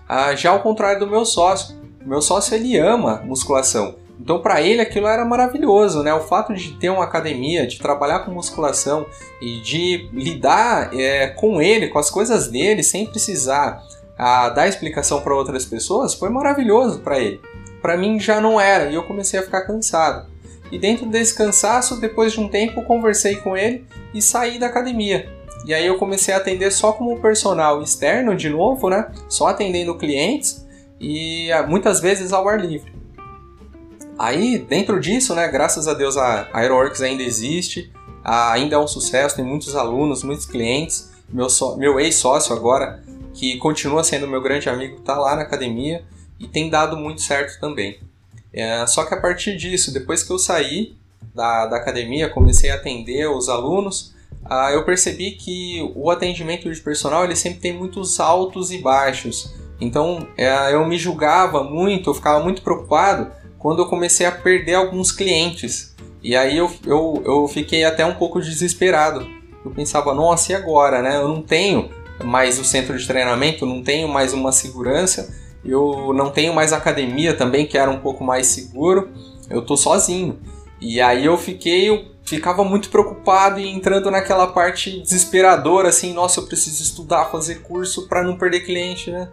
Ah, 0.08 0.36
já 0.36 0.52
ao 0.52 0.62
contrário 0.62 1.00
do 1.00 1.08
meu 1.08 1.26
sócio, 1.26 1.76
o 2.04 2.08
meu 2.08 2.22
sócio 2.22 2.56
ele 2.56 2.78
ama 2.78 3.22
musculação. 3.26 3.96
Então, 4.20 4.41
para 4.41 4.62
ele, 4.62 4.82
aquilo 4.82 5.08
era 5.08 5.24
maravilhoso, 5.24 6.02
né? 6.02 6.13
O 6.13 6.22
fato 6.22 6.54
de 6.54 6.74
ter 6.74 6.89
uma 6.89 7.04
academia, 7.04 7.67
de 7.67 7.78
trabalhar 7.78 8.20
com 8.20 8.32
musculação 8.32 9.06
e 9.41 9.60
de 9.62 10.10
lidar 10.12 10.93
é, 10.93 11.28
com 11.28 11.62
ele, 11.62 11.88
com 11.88 12.00
as 12.00 12.10
coisas 12.10 12.48
dele, 12.48 12.82
sem 12.82 13.06
precisar 13.06 13.84
a, 14.17 14.50
dar 14.50 14.67
explicação 14.67 15.22
para 15.22 15.36
outras 15.36 15.65
pessoas, 15.65 16.13
foi 16.15 16.30
maravilhoso 16.30 17.00
para 17.00 17.20
ele. 17.20 17.39
Para 17.82 17.96
mim 17.96 18.20
já 18.20 18.41
não 18.41 18.60
era 18.60 18.89
e 18.89 18.96
eu 18.96 19.04
comecei 19.04 19.39
a 19.39 19.43
ficar 19.43 19.62
cansado. 19.62 20.28
E 20.72 20.80
dentro 20.80 21.06
desse 21.06 21.36
cansaço, 21.36 22.00
depois 22.02 22.34
de 22.34 22.39
um 22.39 22.50
tempo, 22.50 22.84
conversei 22.84 23.38
com 23.38 23.56
ele 23.56 23.86
e 24.13 24.22
saí 24.22 24.60
da 24.60 24.65
academia. 24.65 25.37
E 25.67 25.73
aí 25.73 25.86
eu 25.86 25.97
comecei 25.97 26.34
a 26.34 26.38
atender 26.38 26.71
só 26.71 26.93
como 26.93 27.19
personal 27.19 27.82
externo 27.82 28.38
de 28.38 28.49
novo, 28.49 28.89
né? 28.89 29.12
Só 29.27 29.47
atendendo 29.47 29.97
clientes 29.97 30.65
e 30.97 31.49
muitas 31.67 31.99
vezes 31.99 32.32
ao 32.32 32.47
ar 32.47 32.58
livre. 32.58 32.95
Aí, 34.17 34.58
dentro 34.58 34.97
disso, 34.97 35.36
né, 35.36 35.45
graças 35.49 35.86
a 35.86 35.93
Deus 35.93 36.15
a 36.15 36.47
Aeroworks 36.53 37.01
ainda 37.01 37.21
existe, 37.21 37.91
ainda 38.23 38.77
é 38.77 38.80
um 38.80 38.88
sucesso, 38.88 39.36
tem 39.36 39.43
muitos 39.43 39.75
alunos, 39.75 40.23
muitos 40.23 40.45
clientes. 40.45 41.12
Meu, 41.27 41.49
so, 41.49 41.75
meu 41.75 41.99
ex-sócio 41.99 42.56
agora, 42.56 43.03
que 43.34 43.58
continua 43.58 44.06
sendo 44.06 44.25
meu 44.25 44.41
grande 44.41 44.69
amigo, 44.69 44.99
está 44.99 45.17
lá 45.17 45.36
na 45.36 45.41
academia 45.41 46.01
e 46.39 46.47
tem 46.47 46.69
dado 46.69 46.95
muito 46.95 47.19
certo 47.19 47.60
também. 47.60 47.99
É, 48.53 48.88
só 48.88 49.03
que 49.03 49.13
a 49.13 49.19
partir 49.19 49.58
disso, 49.58 49.93
depois 49.93 50.23
que 50.23 50.32
eu 50.32 50.39
saí 50.39 50.95
da, 51.36 51.65
da 51.65 51.75
academia, 51.75 52.30
comecei 52.30 52.69
a 52.69 52.75
atender 52.75 53.30
os 53.30 53.49
alunos, 53.49 54.15
ah, 54.49 54.71
eu 54.71 54.83
percebi 54.83 55.31
que 55.31 55.91
o 55.95 56.10
atendimento 56.10 56.71
de 56.71 56.81
personal 56.81 57.23
ele 57.23 57.36
sempre 57.36 57.60
tem 57.60 57.73
muitos 57.73 58.19
altos 58.19 58.71
e 58.71 58.79
baixos. 58.79 59.53
Então 59.79 60.27
é, 60.38 60.73
eu 60.73 60.86
me 60.86 60.97
julgava 60.97 61.63
muito, 61.63 62.10
eu 62.10 62.13
ficava 62.13 62.43
muito 62.43 62.62
preocupado 62.62 63.31
quando 63.57 63.81
eu 63.81 63.88
comecei 63.88 64.25
a 64.25 64.31
perder 64.31 64.75
alguns 64.75 65.12
clientes. 65.12 65.95
E 66.23 66.36
aí 66.36 66.57
eu, 66.57 66.71
eu, 66.86 67.21
eu 67.25 67.47
fiquei 67.47 67.83
até 67.83 68.05
um 68.05 68.15
pouco 68.15 68.41
desesperado. 68.41 69.27
Eu 69.63 69.71
pensava, 69.71 70.13
nossa, 70.13 70.51
e 70.51 70.55
agora, 70.55 71.01
né? 71.01 71.17
Eu 71.17 71.27
não 71.27 71.41
tenho 71.41 71.89
mais 72.23 72.60
o 72.60 72.65
centro 72.65 72.97
de 72.97 73.05
treinamento, 73.05 73.65
não 73.65 73.83
tenho 73.83 74.07
mais 74.07 74.33
uma 74.33 74.51
segurança, 74.51 75.33
eu 75.63 76.13
não 76.13 76.31
tenho 76.31 76.53
mais 76.53 76.73
academia 76.73 77.33
também, 77.33 77.65
que 77.65 77.77
era 77.77 77.91
um 77.91 77.99
pouco 77.99 78.23
mais 78.23 78.47
seguro, 78.47 79.10
eu 79.49 79.62
tô 79.62 79.77
sozinho. 79.77 80.39
E 80.79 81.01
aí 81.01 81.25
eu 81.25 81.37
fiquei, 81.37 81.89
eu 81.89 82.05
ficava 82.23 82.63
muito 82.63 82.89
preocupado 82.89 83.59
e 83.59 83.67
entrando 83.67 84.11
naquela 84.11 84.47
parte 84.47 85.01
desesperadora, 85.01 85.89
assim, 85.89 86.13
nossa, 86.13 86.39
eu 86.39 86.45
preciso 86.45 86.83
estudar, 86.83 87.25
fazer 87.25 87.61
curso 87.61 88.07
para 88.07 88.21
não 88.21 88.37
perder 88.37 88.61
cliente, 88.61 89.09
né? 89.09 89.29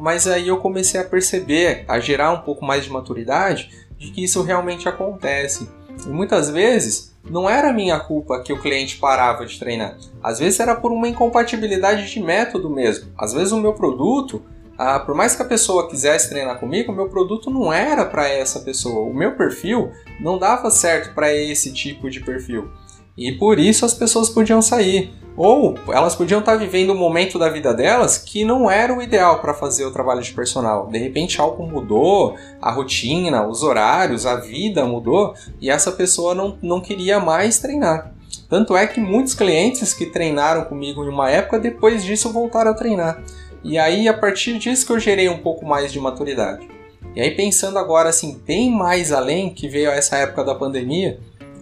mas 0.00 0.26
aí 0.26 0.48
eu 0.48 0.56
comecei 0.56 0.98
a 0.98 1.04
perceber, 1.04 1.84
a 1.86 2.00
gerar 2.00 2.32
um 2.32 2.40
pouco 2.40 2.64
mais 2.64 2.84
de 2.84 2.90
maturidade 2.90 3.70
de 3.98 4.10
que 4.10 4.24
isso 4.24 4.42
realmente 4.42 4.88
acontece. 4.88 5.68
E 6.06 6.08
muitas 6.08 6.48
vezes 6.48 7.14
não 7.22 7.48
era 7.50 7.70
minha 7.70 8.00
culpa 8.00 8.42
que 8.42 8.50
o 8.50 8.58
cliente 8.58 8.96
parava 8.96 9.44
de 9.44 9.58
treinar. 9.58 9.98
Às 10.22 10.38
vezes 10.38 10.58
era 10.58 10.74
por 10.74 10.90
uma 10.90 11.06
incompatibilidade 11.06 12.10
de 12.10 12.18
método 12.18 12.70
mesmo. 12.70 13.12
Às 13.18 13.34
vezes 13.34 13.52
o 13.52 13.60
meu 13.60 13.74
produto, 13.74 14.42
ah, 14.82 14.98
por 14.98 15.14
mais 15.14 15.36
que 15.36 15.42
a 15.42 15.44
pessoa 15.44 15.90
quisesse 15.90 16.30
treinar 16.30 16.58
comigo, 16.58 16.90
meu 16.90 17.06
produto 17.06 17.50
não 17.50 17.70
era 17.70 18.02
para 18.06 18.26
essa 18.26 18.60
pessoa. 18.60 19.10
O 19.10 19.12
meu 19.12 19.36
perfil 19.36 19.90
não 20.18 20.38
dava 20.38 20.70
certo 20.70 21.14
para 21.14 21.34
esse 21.34 21.70
tipo 21.70 22.08
de 22.08 22.18
perfil. 22.20 22.70
E 23.14 23.30
por 23.32 23.58
isso 23.58 23.84
as 23.84 23.92
pessoas 23.92 24.30
podiam 24.30 24.62
sair. 24.62 25.12
Ou 25.36 25.74
elas 25.88 26.14
podiam 26.14 26.40
estar 26.40 26.56
vivendo 26.56 26.94
um 26.94 26.98
momento 26.98 27.38
da 27.38 27.50
vida 27.50 27.74
delas 27.74 28.16
que 28.16 28.42
não 28.42 28.70
era 28.70 28.96
o 28.96 29.02
ideal 29.02 29.42
para 29.42 29.52
fazer 29.52 29.84
o 29.84 29.90
trabalho 29.90 30.22
de 30.22 30.32
personal. 30.32 30.86
De 30.86 30.96
repente 30.96 31.38
algo 31.38 31.66
mudou, 31.66 32.34
a 32.58 32.72
rotina, 32.72 33.46
os 33.46 33.62
horários, 33.62 34.24
a 34.24 34.36
vida 34.36 34.86
mudou 34.86 35.34
e 35.60 35.68
essa 35.68 35.92
pessoa 35.92 36.34
não, 36.34 36.56
não 36.62 36.80
queria 36.80 37.20
mais 37.20 37.58
treinar. 37.58 38.14
Tanto 38.48 38.74
é 38.74 38.86
que 38.86 38.98
muitos 38.98 39.34
clientes 39.34 39.92
que 39.92 40.06
treinaram 40.06 40.64
comigo 40.64 41.04
em 41.04 41.08
uma 41.10 41.30
época, 41.30 41.58
depois 41.58 42.02
disso 42.02 42.32
voltaram 42.32 42.70
a 42.70 42.74
treinar. 42.74 43.22
E 43.62 43.78
aí, 43.78 44.08
a 44.08 44.14
partir 44.14 44.58
disso 44.58 44.86
que 44.86 44.92
eu 44.92 44.98
gerei 44.98 45.28
um 45.28 45.38
pouco 45.38 45.66
mais 45.66 45.92
de 45.92 46.00
maturidade. 46.00 46.68
E 47.14 47.20
aí, 47.20 47.30
pensando 47.32 47.78
agora 47.78 48.08
assim, 48.08 48.40
bem 48.46 48.70
mais 48.70 49.12
além, 49.12 49.50
que 49.50 49.68
veio 49.68 49.90
essa 49.90 50.16
época 50.16 50.44
da 50.44 50.54
pandemia, 50.54 51.18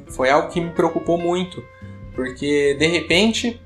foi 0.08 0.30
algo 0.30 0.48
que 0.48 0.60
me 0.60 0.70
preocupou 0.70 1.18
muito. 1.18 1.62
Porque, 2.14 2.76
de 2.78 2.86
repente, 2.86 3.60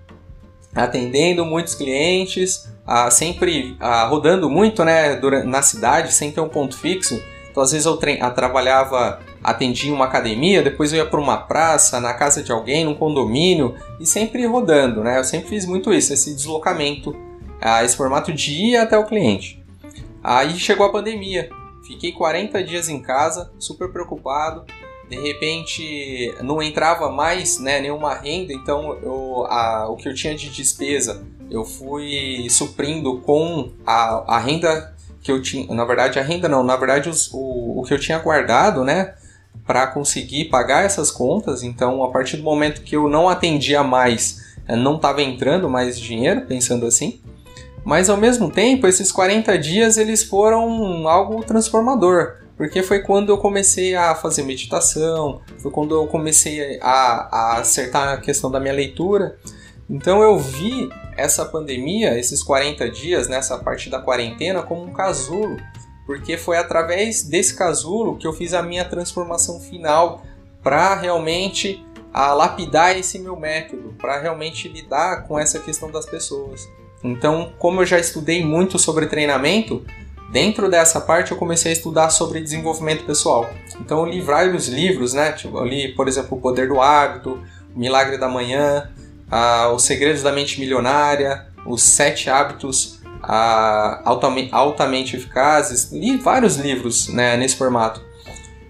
atendendo 0.74 1.44
muitos 1.44 1.74
clientes, 1.74 2.70
ah, 2.86 3.10
sempre 3.10 3.76
ah, 3.80 4.06
rodando 4.06 4.48
muito 4.48 4.84
né, 4.84 5.20
na 5.44 5.62
cidade, 5.62 6.12
sem 6.12 6.30
ter 6.30 6.40
um 6.40 6.48
ponto 6.48 6.76
fixo. 6.76 7.22
Então, 7.50 7.62
às 7.62 7.72
vezes 7.72 7.86
eu 7.86 7.96
trabalhava 8.34 9.20
atendia 9.42 9.92
uma 9.92 10.04
academia, 10.04 10.62
depois 10.62 10.92
eu 10.92 10.98
ia 10.98 11.06
para 11.06 11.20
uma 11.20 11.36
praça, 11.36 12.00
na 12.00 12.14
casa 12.14 12.42
de 12.42 12.52
alguém, 12.52 12.84
num 12.84 12.94
condomínio 12.94 13.74
e 13.98 14.06
sempre 14.06 14.46
rodando, 14.46 15.02
né? 15.02 15.18
Eu 15.18 15.24
sempre 15.24 15.48
fiz 15.48 15.66
muito 15.66 15.92
isso, 15.92 16.12
esse 16.12 16.34
deslocamento, 16.34 17.14
ah, 17.62 17.84
esse 17.84 17.96
formato 17.96 18.32
de 18.32 18.52
ir 18.52 18.76
até 18.76 18.98
o 18.98 19.06
cliente. 19.06 19.62
Aí 20.22 20.58
chegou 20.58 20.86
a 20.86 20.92
pandemia, 20.92 21.48
fiquei 21.86 22.12
40 22.12 22.62
dias 22.62 22.88
em 22.88 23.00
casa, 23.00 23.52
super 23.58 23.90
preocupado. 23.92 24.64
De 25.08 25.20
repente 25.20 26.34
não 26.42 26.62
entrava 26.62 27.10
mais 27.10 27.58
né, 27.58 27.80
nenhuma 27.80 28.14
renda, 28.14 28.52
então 28.52 28.94
eu, 29.02 29.44
a, 29.46 29.88
o 29.88 29.96
que 29.96 30.08
eu 30.08 30.14
tinha 30.14 30.34
de 30.34 30.48
despesa 30.48 31.22
eu 31.50 31.66
fui 31.66 32.46
suprindo 32.48 33.20
com 33.20 33.70
a, 33.86 34.36
a 34.36 34.38
renda 34.38 34.94
que 35.22 35.30
eu 35.30 35.42
tinha. 35.42 35.72
Na 35.74 35.84
verdade, 35.84 36.18
a 36.18 36.22
renda 36.22 36.48
não, 36.48 36.62
na 36.62 36.76
verdade 36.76 37.10
os, 37.10 37.30
o, 37.30 37.80
o 37.80 37.84
que 37.86 37.92
eu 37.92 38.00
tinha 38.00 38.18
guardado, 38.18 38.82
né? 38.84 39.14
para 39.66 39.86
conseguir 39.86 40.46
pagar 40.46 40.84
essas 40.84 41.10
contas. 41.10 41.62
Então, 41.62 42.02
a 42.02 42.10
partir 42.10 42.36
do 42.36 42.42
momento 42.42 42.82
que 42.82 42.96
eu 42.96 43.08
não 43.08 43.28
atendia 43.28 43.82
mais, 43.82 44.56
eh, 44.66 44.76
não 44.76 44.96
estava 44.96 45.22
entrando 45.22 45.68
mais 45.68 45.98
dinheiro, 45.98 46.42
pensando 46.42 46.86
assim. 46.86 47.20
Mas 47.84 48.08
ao 48.08 48.16
mesmo 48.16 48.50
tempo, 48.50 48.86
esses 48.86 49.10
40 49.10 49.58
dias 49.58 49.96
eles 49.96 50.22
foram 50.22 51.08
algo 51.08 51.42
transformador, 51.42 52.36
porque 52.56 52.82
foi 52.82 53.00
quando 53.00 53.30
eu 53.30 53.38
comecei 53.38 53.94
a 53.94 54.14
fazer 54.14 54.44
meditação, 54.44 55.40
foi 55.58 55.70
quando 55.70 55.94
eu 55.94 56.06
comecei 56.06 56.78
a, 56.80 57.28
a 57.30 57.56
acertar 57.58 58.08
a 58.14 58.16
questão 58.18 58.50
da 58.50 58.60
minha 58.60 58.74
leitura. 58.74 59.36
Então 59.90 60.22
eu 60.22 60.38
vi 60.38 60.88
essa 61.16 61.44
pandemia, 61.44 62.18
esses 62.18 62.42
40 62.42 62.88
dias, 62.90 63.28
nessa 63.28 63.58
parte 63.58 63.90
da 63.90 64.00
quarentena, 64.00 64.62
como 64.62 64.84
um 64.84 64.92
casulo 64.92 65.56
porque 66.06 66.36
foi 66.36 66.56
através 66.56 67.22
desse 67.22 67.54
casulo 67.54 68.16
que 68.16 68.26
eu 68.26 68.32
fiz 68.32 68.54
a 68.54 68.62
minha 68.62 68.84
transformação 68.84 69.60
final 69.60 70.22
para 70.62 70.94
realmente 70.94 71.84
a 72.12 72.34
lapidar 72.34 72.96
esse 72.96 73.18
meu 73.18 73.36
método, 73.36 73.94
para 73.98 74.20
realmente 74.20 74.68
lidar 74.68 75.26
com 75.26 75.38
essa 75.38 75.58
questão 75.58 75.90
das 75.90 76.04
pessoas. 76.04 76.68
Então, 77.04 77.52
como 77.58 77.80
eu 77.80 77.86
já 77.86 77.98
estudei 77.98 78.44
muito 78.44 78.78
sobre 78.78 79.06
treinamento, 79.06 79.84
dentro 80.30 80.70
dessa 80.70 81.00
parte 81.00 81.32
eu 81.32 81.36
comecei 81.36 81.70
a 81.70 81.74
estudar 81.74 82.10
sobre 82.10 82.40
desenvolvimento 82.40 83.04
pessoal. 83.04 83.50
Então, 83.80 84.00
eu 84.00 84.06
li 84.06 84.20
vários 84.20 84.68
livros, 84.68 85.12
né? 85.12 85.32
Tipo, 85.32 85.58
eu 85.58 85.64
li, 85.64 85.94
por 85.94 86.06
exemplo, 86.08 86.38
O 86.38 86.40
Poder 86.40 86.68
do 86.68 86.80
Hábito, 86.80 87.38
O 87.74 87.78
Milagre 87.78 88.18
da 88.18 88.28
Manhã, 88.28 88.90
Os 89.74 89.82
Segredos 89.82 90.22
da 90.22 90.30
Mente 90.30 90.60
Milionária, 90.60 91.46
Os 91.66 91.82
Sete 91.82 92.30
Hábitos 92.30 93.00
altamente, 94.04 94.48
altamente 94.52 95.16
eficazes. 95.16 95.90
Li 95.92 96.16
vários 96.16 96.56
livros 96.56 97.08
né, 97.08 97.36
nesse 97.36 97.56
formato. 97.56 98.00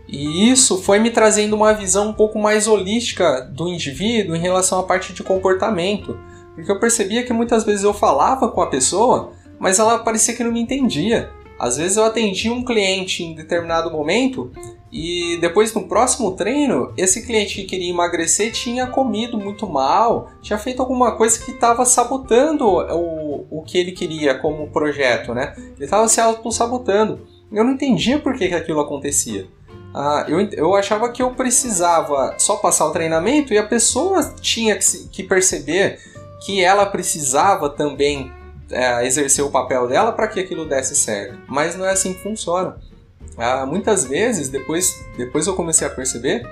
E 0.09 0.51
isso 0.51 0.83
foi 0.83 0.99
me 0.99 1.11
trazendo 1.11 1.57
uma 1.57 1.73
visão 1.73 2.11
um 2.11 2.13
pouco 2.13 2.39
mais 2.39 2.67
holística 2.67 3.41
do 3.41 3.67
indivíduo 3.69 4.37
em 4.37 4.41
relação 4.41 4.79
à 4.79 4.83
parte 4.83 5.13
de 5.15 5.23
comportamento. 5.23 6.19
Porque 6.55 6.71
eu 6.71 6.79
percebia 6.79 7.25
que 7.25 7.33
muitas 7.33 7.65
vezes 7.65 7.85
eu 7.85 7.95
falava 7.95 8.49
com 8.49 8.61
a 8.61 8.69
pessoa, 8.69 9.33
mas 9.59 9.79
ela 9.79 9.99
parecia 9.99 10.35
que 10.35 10.45
não 10.45 10.53
me 10.53 10.61
entendia. 10.61 11.31
Às 11.59 11.77
vezes 11.77 11.97
eu 11.97 12.05
atendia 12.05 12.53
um 12.53 12.65
cliente 12.65 13.23
em 13.23 13.35
determinado 13.35 13.91
momento 13.91 14.51
e 14.91 15.39
depois 15.41 15.73
no 15.73 15.89
próximo 15.89 16.33
treino, 16.33 16.93
esse 16.97 17.25
cliente 17.25 17.55
que 17.55 17.65
queria 17.65 17.89
emagrecer 17.89 18.53
tinha 18.53 18.87
comido 18.87 19.39
muito 19.39 19.67
mal, 19.67 20.31
tinha 20.43 20.59
feito 20.59 20.83
alguma 20.83 21.17
coisa 21.17 21.39
que 21.39 21.53
estava 21.53 21.85
sabotando 21.85 22.67
o, 22.67 23.47
o 23.49 23.63
que 23.63 23.79
ele 23.79 23.93
queria 23.93 24.35
como 24.35 24.69
projeto, 24.69 25.33
né? 25.33 25.55
Ele 25.57 25.85
estava 25.85 26.09
se 26.09 26.21
auto-sabotando. 26.21 27.27
Eu 27.51 27.65
não 27.65 27.73
entendia 27.73 28.19
por 28.19 28.35
que, 28.35 28.49
que 28.49 28.55
aquilo 28.55 28.81
acontecia. 28.81 29.47
Ah, 29.95 30.27
eu, 30.29 30.41
eu 30.53 30.75
achava 30.75 31.11
que 31.11 31.23
eu 31.23 31.31
precisava 31.31 32.35
só 32.39 32.57
passar 32.57 32.87
o 32.87 32.93
treinamento 32.93 33.55
e 33.55 33.59
a 33.59 33.67
pessoa 33.67 34.35
tinha 34.41 34.77
que, 34.77 35.09
que 35.11 35.23
perceber 35.23 35.99
que 36.45 36.63
ela 36.63 36.87
precisava 36.87 37.69
também 37.71 38.33
é, 38.71 39.07
exercer 39.07 39.45
o 39.45 39.51
papel 39.51 39.87
dela 39.87 40.13
para 40.13 40.27
que 40.27 40.41
aquilo 40.41 40.67
desse 40.67 40.97
certo. 40.97 41.39
Mas 41.47 41.77
não 41.77 41.87
é 41.87 41.93
assim 41.93 42.13
que 42.13 42.23
funciona. 42.23 42.77
Ah, 43.37 43.65
muitas 43.65 44.05
vezes, 44.05 44.49
depois, 44.49 44.95
depois 45.17 45.47
eu 45.47 45.55
comecei 45.55 45.87
a 45.87 45.91
perceber 45.91 46.47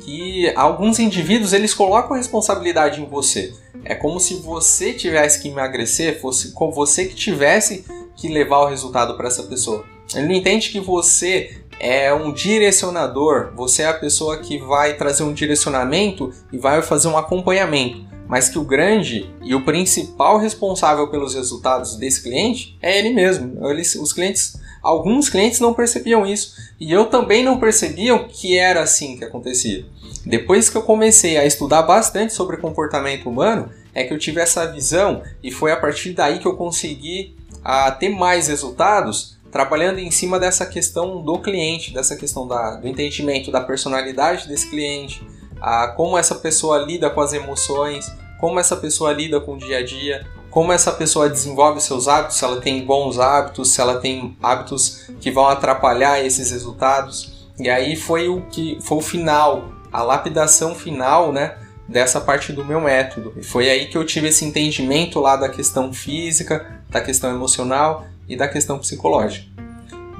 que 0.00 0.52
alguns 0.54 0.98
indivíduos 0.98 1.52
eles 1.52 1.74
colocam 1.74 2.14
a 2.14 2.16
responsabilidade 2.16 3.00
em 3.00 3.06
você. 3.06 3.52
É 3.84 3.94
como 3.94 4.20
se 4.20 4.34
você 4.36 4.92
tivesse 4.92 5.40
que 5.40 5.48
emagrecer, 5.48 6.20
fosse 6.20 6.52
com 6.52 6.70
você 6.70 7.06
que 7.06 7.14
tivesse 7.14 7.84
que 8.16 8.28
levar 8.28 8.60
o 8.60 8.68
resultado 8.68 9.16
para 9.16 9.28
essa 9.28 9.42
pessoa. 9.44 9.84
Ele 10.14 10.26
não 10.26 10.34
entende 10.34 10.70
que 10.70 10.80
você 10.80 11.62
é 11.80 12.12
um 12.12 12.32
direcionador, 12.32 13.52
você 13.54 13.82
é 13.82 13.86
a 13.86 13.94
pessoa 13.94 14.38
que 14.38 14.58
vai 14.58 14.94
trazer 14.94 15.22
um 15.22 15.32
direcionamento 15.32 16.32
e 16.52 16.58
vai 16.58 16.82
fazer 16.82 17.08
um 17.08 17.18
acompanhamento 17.18 18.07
mas 18.28 18.48
que 18.48 18.58
o 18.58 18.64
grande 18.64 19.28
e 19.42 19.54
o 19.54 19.64
principal 19.64 20.38
responsável 20.38 21.08
pelos 21.08 21.34
resultados 21.34 21.96
desse 21.96 22.22
cliente 22.22 22.76
é 22.80 22.98
ele 22.98 23.10
mesmo. 23.10 23.66
Eles, 23.68 23.94
os 23.94 24.12
clientes, 24.12 24.60
alguns 24.82 25.30
clientes 25.30 25.58
não 25.58 25.72
percebiam 25.72 26.26
isso 26.26 26.54
e 26.78 26.92
eu 26.92 27.06
também 27.06 27.42
não 27.42 27.58
percebia 27.58 28.18
que 28.24 28.56
era 28.56 28.82
assim 28.82 29.16
que 29.16 29.24
acontecia. 29.24 29.86
Depois 30.26 30.68
que 30.68 30.76
eu 30.76 30.82
comecei 30.82 31.38
a 31.38 31.46
estudar 31.46 31.82
bastante 31.82 32.34
sobre 32.34 32.58
comportamento 32.58 33.30
humano, 33.30 33.70
é 33.94 34.04
que 34.04 34.12
eu 34.12 34.18
tive 34.18 34.40
essa 34.40 34.70
visão 34.70 35.22
e 35.42 35.50
foi 35.50 35.72
a 35.72 35.76
partir 35.76 36.12
daí 36.12 36.38
que 36.38 36.46
eu 36.46 36.54
consegui 36.54 37.34
a, 37.64 37.90
ter 37.90 38.10
mais 38.10 38.48
resultados 38.48 39.38
trabalhando 39.50 39.98
em 39.98 40.10
cima 40.10 40.38
dessa 40.38 40.66
questão 40.66 41.22
do 41.22 41.38
cliente, 41.38 41.94
dessa 41.94 42.14
questão 42.14 42.46
da, 42.46 42.76
do 42.76 42.86
entendimento 42.86 43.50
da 43.50 43.62
personalidade 43.62 44.46
desse 44.46 44.68
cliente, 44.68 45.26
a 45.60 45.88
como 45.88 46.16
essa 46.16 46.34
pessoa 46.34 46.78
lida 46.78 47.10
com 47.10 47.20
as 47.20 47.32
emoções, 47.32 48.12
como 48.38 48.60
essa 48.60 48.76
pessoa 48.76 49.12
lida 49.12 49.40
com 49.40 49.54
o 49.54 49.58
dia 49.58 49.78
a 49.78 49.84
dia, 49.84 50.26
como 50.50 50.72
essa 50.72 50.92
pessoa 50.92 51.28
desenvolve 51.28 51.80
seus 51.80 52.08
hábitos, 52.08 52.36
se 52.36 52.44
ela 52.44 52.60
tem 52.60 52.84
bons 52.84 53.18
hábitos, 53.18 53.70
se 53.70 53.80
ela 53.80 54.00
tem 54.00 54.36
hábitos 54.42 55.08
que 55.20 55.30
vão 55.30 55.46
atrapalhar 55.46 56.24
esses 56.24 56.50
resultados. 56.50 57.48
E 57.58 57.68
aí 57.68 57.96
foi 57.96 58.28
o 58.28 58.42
que 58.42 58.78
foi 58.80 58.98
o 58.98 59.02
final, 59.02 59.68
a 59.92 60.02
lapidação 60.02 60.74
final, 60.74 61.32
né, 61.32 61.56
dessa 61.88 62.20
parte 62.20 62.52
do 62.52 62.64
meu 62.64 62.80
método. 62.80 63.34
E 63.36 63.42
foi 63.42 63.68
aí 63.68 63.86
que 63.86 63.98
eu 63.98 64.04
tive 64.04 64.28
esse 64.28 64.44
entendimento 64.44 65.20
lá 65.20 65.36
da 65.36 65.48
questão 65.48 65.92
física, 65.92 66.82
da 66.88 67.00
questão 67.00 67.30
emocional 67.30 68.06
e 68.28 68.36
da 68.36 68.46
questão 68.46 68.78
psicológica. 68.78 69.46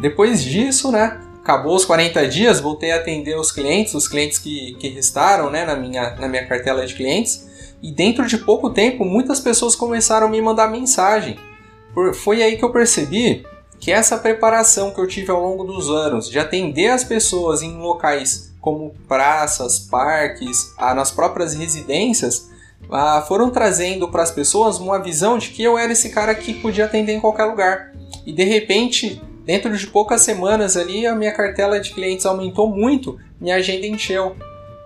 Depois 0.00 0.42
disso, 0.42 0.90
né, 0.90 1.20
acabou 1.48 1.74
os 1.74 1.86
40 1.86 2.28
dias, 2.28 2.60
voltei 2.60 2.92
a 2.92 2.96
atender 2.96 3.34
os 3.34 3.50
clientes, 3.50 3.94
os 3.94 4.06
clientes 4.06 4.38
que, 4.38 4.74
que 4.74 4.88
restaram 4.88 5.48
né, 5.48 5.64
na, 5.64 5.74
minha, 5.74 6.10
na 6.16 6.28
minha 6.28 6.46
cartela 6.46 6.86
de 6.86 6.94
clientes. 6.94 7.48
E 7.82 7.90
dentro 7.90 8.26
de 8.26 8.36
pouco 8.36 8.68
tempo, 8.68 9.02
muitas 9.02 9.40
pessoas 9.40 9.74
começaram 9.74 10.26
a 10.26 10.30
me 10.30 10.42
mandar 10.42 10.70
mensagem. 10.70 11.38
Foi 12.16 12.42
aí 12.42 12.58
que 12.58 12.64
eu 12.64 12.70
percebi 12.70 13.46
que 13.80 13.90
essa 13.90 14.18
preparação 14.18 14.90
que 14.90 15.00
eu 15.00 15.06
tive 15.06 15.30
ao 15.30 15.40
longo 15.40 15.64
dos 15.64 15.88
anos 15.88 16.28
de 16.28 16.38
atender 16.38 16.90
as 16.90 17.02
pessoas 17.02 17.62
em 17.62 17.78
locais 17.78 18.52
como 18.60 18.94
praças, 19.08 19.78
parques, 19.78 20.74
nas 20.78 21.10
próprias 21.10 21.54
residências, 21.54 22.50
foram 23.26 23.48
trazendo 23.48 24.08
para 24.10 24.22
as 24.22 24.30
pessoas 24.30 24.78
uma 24.78 24.98
visão 24.98 25.38
de 25.38 25.48
que 25.48 25.62
eu 25.62 25.78
era 25.78 25.92
esse 25.92 26.10
cara 26.10 26.34
que 26.34 26.52
podia 26.52 26.84
atender 26.84 27.14
em 27.14 27.20
qualquer 27.20 27.44
lugar. 27.44 27.94
E 28.26 28.34
de 28.34 28.44
repente 28.44 29.22
Dentro 29.48 29.74
de 29.74 29.86
poucas 29.86 30.20
semanas 30.20 30.76
ali, 30.76 31.06
a 31.06 31.14
minha 31.14 31.32
cartela 31.32 31.80
de 31.80 31.94
clientes 31.94 32.26
aumentou 32.26 32.68
muito, 32.68 33.18
minha 33.40 33.56
agenda 33.56 33.86
encheu. 33.86 34.36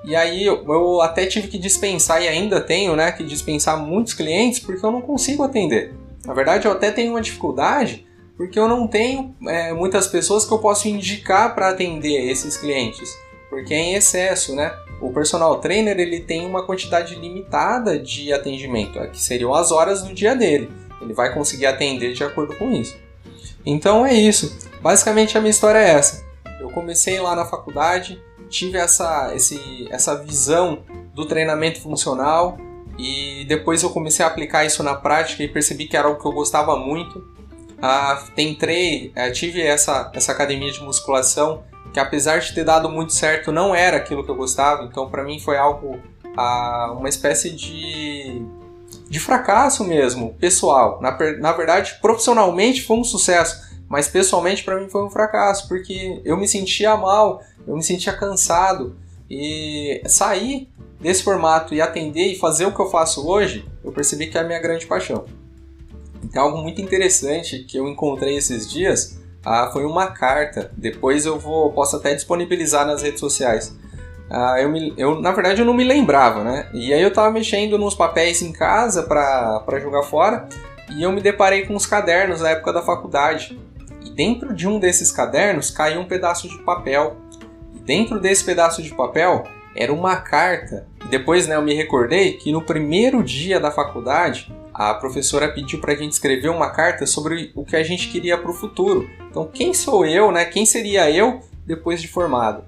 E 0.05 0.15
aí 0.15 0.45
eu 0.47 1.03
até 1.03 1.27
tive 1.27 1.49
que 1.49 1.59
dispensar, 1.59 2.23
e 2.23 2.29
ainda 2.29 2.61
tenho 2.61 2.95
né, 2.95 3.11
que 3.11 3.25
dispensar 3.25 3.77
muitos 3.77 4.15
clientes 4.15 4.61
porque 4.61 4.87
eu 4.87 4.93
não 4.93 5.01
consigo 5.01 5.43
atender. 5.43 5.93
Na 6.25 6.33
verdade, 6.33 6.67
eu 6.67 6.71
até 6.71 6.93
tenho 6.93 7.11
uma 7.11 7.21
dificuldade 7.21 8.07
porque 8.37 8.57
eu 8.57 8.69
não 8.69 8.87
tenho 8.87 9.35
é, 9.49 9.73
muitas 9.73 10.07
pessoas 10.07 10.45
que 10.45 10.55
eu 10.55 10.61
posso 10.61 10.87
indicar 10.87 11.57
para 11.57 11.71
atender 11.71 12.31
esses 12.31 12.57
clientes. 12.57 13.13
porque 13.51 13.75
é 13.75 13.79
em 13.79 13.95
excesso, 13.95 14.55
né? 14.55 14.73
O 15.01 15.13
personal 15.13 15.59
trainer 15.59 15.99
ele 15.99 16.21
tem 16.21 16.47
uma 16.47 16.65
quantidade 16.65 17.17
limitada 17.17 17.99
de 17.99 18.33
atendimento, 18.33 19.01
que 19.11 19.21
seriam 19.21 19.53
as 19.53 19.73
horas 19.73 20.05
do 20.05 20.15
dia 20.15 20.37
dele. 20.37 20.71
Ele 21.01 21.13
vai 21.13 21.35
conseguir 21.35 21.67
atender 21.67 22.13
de 22.13 22.23
acordo 22.23 22.55
com 22.55 22.71
isso. 22.71 22.97
Então 23.65 24.05
é 24.05 24.15
isso. 24.15 24.59
Basicamente 24.81 25.37
a 25.37 25.41
minha 25.41 25.51
história 25.51 25.79
é 25.79 25.91
essa. 25.91 26.25
Eu 26.61 26.71
comecei 26.71 27.21
lá 27.21 27.35
na 27.35 27.45
faculdade, 27.45 28.23
tive 28.49 28.79
essa, 28.79 29.33
esse, 29.35 29.89
essa 29.91 30.17
visão 30.23 30.83
do 31.15 31.27
treinamento 31.27 31.81
funcional 31.81 32.59
e 32.99 33.45
depois 33.49 33.83
eu 33.83 33.91
comecei 33.91 34.25
a 34.25 34.29
aplicar 34.29 34.65
isso 34.65 34.83
na 34.83 34.95
prática 34.95 35.43
e 35.43 35.49
percebi 35.49 35.87
que 35.87 35.97
era 35.97 36.09
algo 36.09 36.21
que 36.21 36.27
eu 36.27 36.33
gostava 36.33 36.77
muito. 36.77 37.25
Ah, 37.81 38.25
tentei, 38.37 39.13
eh, 39.17 39.31
tive 39.33 39.61
essa, 39.61 40.11
essa 40.15 40.31
academia 40.31 40.71
de 40.71 40.81
musculação 40.81 41.65
que 41.93 42.01
apesar 42.01 42.39
de 42.39 42.55
ter 42.55 42.65
dado 42.65 42.89
muito 42.89 43.13
certo 43.13 43.53
não 43.53 43.75
era 43.75 43.99
aquilo 43.99 44.25
que 44.25 44.31
eu 44.31 44.35
gostava, 44.35 44.85
então 44.85 45.11
para 45.11 45.23
mim 45.23 45.39
foi 45.39 45.59
algo, 45.59 46.01
ah, 46.37 46.95
uma 46.97 47.09
espécie 47.09 47.51
de, 47.51 48.43
de 49.13 49.21
fracasso 49.21 49.85
mesmo, 49.85 50.33
pessoal. 50.41 50.99
Na, 51.03 51.15
na 51.39 51.53
verdade, 51.53 51.99
profissionalmente 52.01 52.81
foi 52.83 52.97
um 52.97 53.05
sucesso, 53.05 53.63
mas 53.87 54.09
pessoalmente 54.09 54.65
para 54.65 54.81
mim 54.81 54.89
foi 54.89 55.05
um 55.05 55.11
fracasso, 55.11 55.69
porque 55.69 56.23
eu 56.25 56.35
me 56.35 56.49
sentia 56.49 56.97
mal, 56.97 57.43
eu 57.69 57.77
me 57.77 57.83
sentia 57.83 58.15
cansado 58.15 58.97
e 59.29 60.01
sair 60.07 60.67
desse 60.99 61.23
formato 61.23 61.75
e 61.75 61.81
atender 61.83 62.33
e 62.33 62.39
fazer 62.39 62.65
o 62.65 62.73
que 62.73 62.81
eu 62.81 62.89
faço 62.89 63.29
hoje, 63.29 63.69
eu 63.85 63.93
percebi 63.93 64.29
que 64.29 64.39
é 64.39 64.41
a 64.41 64.45
minha 64.45 64.59
grande 64.59 64.87
paixão. 64.87 65.27
Então, 66.25 66.45
algo 66.45 66.63
muito 66.63 66.81
interessante 66.81 67.65
que 67.65 67.77
eu 67.77 67.87
encontrei 67.87 68.39
esses 68.39 68.71
dias 68.71 69.19
ah, 69.45 69.69
foi 69.75 69.85
uma 69.85 70.07
carta. 70.07 70.73
Depois 70.75 71.27
eu 71.27 71.39
vou 71.39 71.71
posso 71.71 71.97
até 71.97 72.15
disponibilizar 72.15 72.87
nas 72.87 73.03
redes 73.03 73.21
sociais. 73.21 73.77
Ah, 74.35 74.57
eu, 74.59 74.71
me, 74.71 74.95
eu, 74.97 75.21
na 75.21 75.31
verdade, 75.31 75.61
eu 75.61 75.67
não 75.67 75.75
me 75.75 75.85
lembrava, 75.85 76.43
né? 76.43 76.67
E 76.73 76.91
aí 76.91 77.03
eu 77.03 77.13
tava 77.13 77.31
mexendo 77.31 77.77
nos 77.77 77.95
papéis 77.95 78.41
em 78.41 78.51
casa 78.51 79.03
para 79.03 79.79
jogar 79.79 80.05
fora 80.05 80.49
e 80.91 81.03
eu 81.03 81.13
me 81.13 81.21
deparei 81.21 81.67
com 81.67 81.75
os 81.75 81.85
cadernos 81.85 82.41
da 82.41 82.49
época 82.49 82.73
da 82.73 82.81
faculdade. 82.81 83.61
E 84.03 84.09
dentro 84.09 84.55
de 84.55 84.67
um 84.67 84.79
desses 84.79 85.13
cadernos 85.13 85.71
caiu 85.71 86.01
um 86.01 86.07
pedaço 86.07 86.49
de 86.49 86.59
papel. 86.63 87.19
E 87.75 87.79
dentro 87.81 88.19
desse 88.19 88.43
pedaço 88.43 88.83
de 88.83 88.95
papel 88.95 89.45
era 89.77 89.93
uma 89.93 90.17
carta. 90.17 90.87
E 91.05 91.09
depois 91.09 91.47
né, 91.47 91.57
eu 91.57 91.63
me 91.63 91.75
recordei 91.75 92.33
que 92.33 92.51
no 92.53 92.63
primeiro 92.63 93.23
dia 93.23 93.61
da 93.61 93.71
faculdade 93.71 94.51
a 94.73 94.95
professora 94.95 95.53
pediu 95.53 95.79
para 95.79 95.93
a 95.93 95.97
gente 95.97 96.13
escrever 96.13 96.49
uma 96.49 96.71
carta 96.71 97.05
sobre 97.05 97.53
o 97.55 97.67
que 97.67 97.77
a 97.77 97.83
gente 97.83 98.09
queria 98.09 98.39
para 98.39 98.51
o 98.51 98.55
futuro. 98.55 99.11
Então, 99.31 99.47
quem 99.47 99.75
sou 99.75 100.07
eu, 100.07 100.33
né? 100.33 100.47
Quem 100.47 100.65
seria 100.65 101.11
eu 101.11 101.41
depois 101.67 102.01
de 102.01 102.09
formado? 102.09 102.65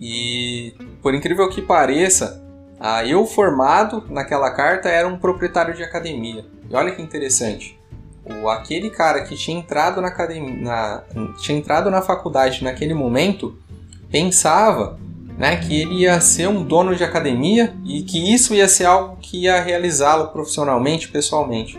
E 0.00 0.74
por 1.02 1.14
incrível 1.14 1.48
que 1.48 1.60
pareça, 1.60 2.42
a 2.78 3.04
eu 3.04 3.26
formado 3.26 4.04
naquela 4.08 4.50
carta 4.50 4.88
era 4.88 5.08
um 5.08 5.18
proprietário 5.18 5.74
de 5.74 5.82
academia. 5.82 6.44
E 6.70 6.74
olha 6.74 6.94
que 6.94 7.02
interessante 7.02 7.78
o, 8.42 8.48
aquele 8.48 8.90
cara 8.90 9.22
que 9.22 9.34
tinha 9.34 9.58
entrado 9.58 10.00
na 10.00 10.08
academia, 10.08 10.56
na, 10.56 11.02
tinha 11.40 11.56
entrado 11.56 11.90
na 11.90 12.02
faculdade 12.02 12.62
naquele 12.62 12.94
momento, 12.94 13.56
pensava 14.10 14.98
né, 15.36 15.56
que 15.56 15.80
ele 15.80 16.02
ia 16.02 16.20
ser 16.20 16.48
um 16.48 16.62
dono 16.64 16.94
de 16.94 17.04
academia 17.04 17.74
e 17.84 18.02
que 18.02 18.32
isso 18.32 18.54
ia 18.54 18.68
ser 18.68 18.84
algo 18.84 19.16
que 19.20 19.44
ia 19.44 19.60
realizá-lo 19.60 20.28
profissionalmente, 20.28 21.08
pessoalmente. 21.08 21.78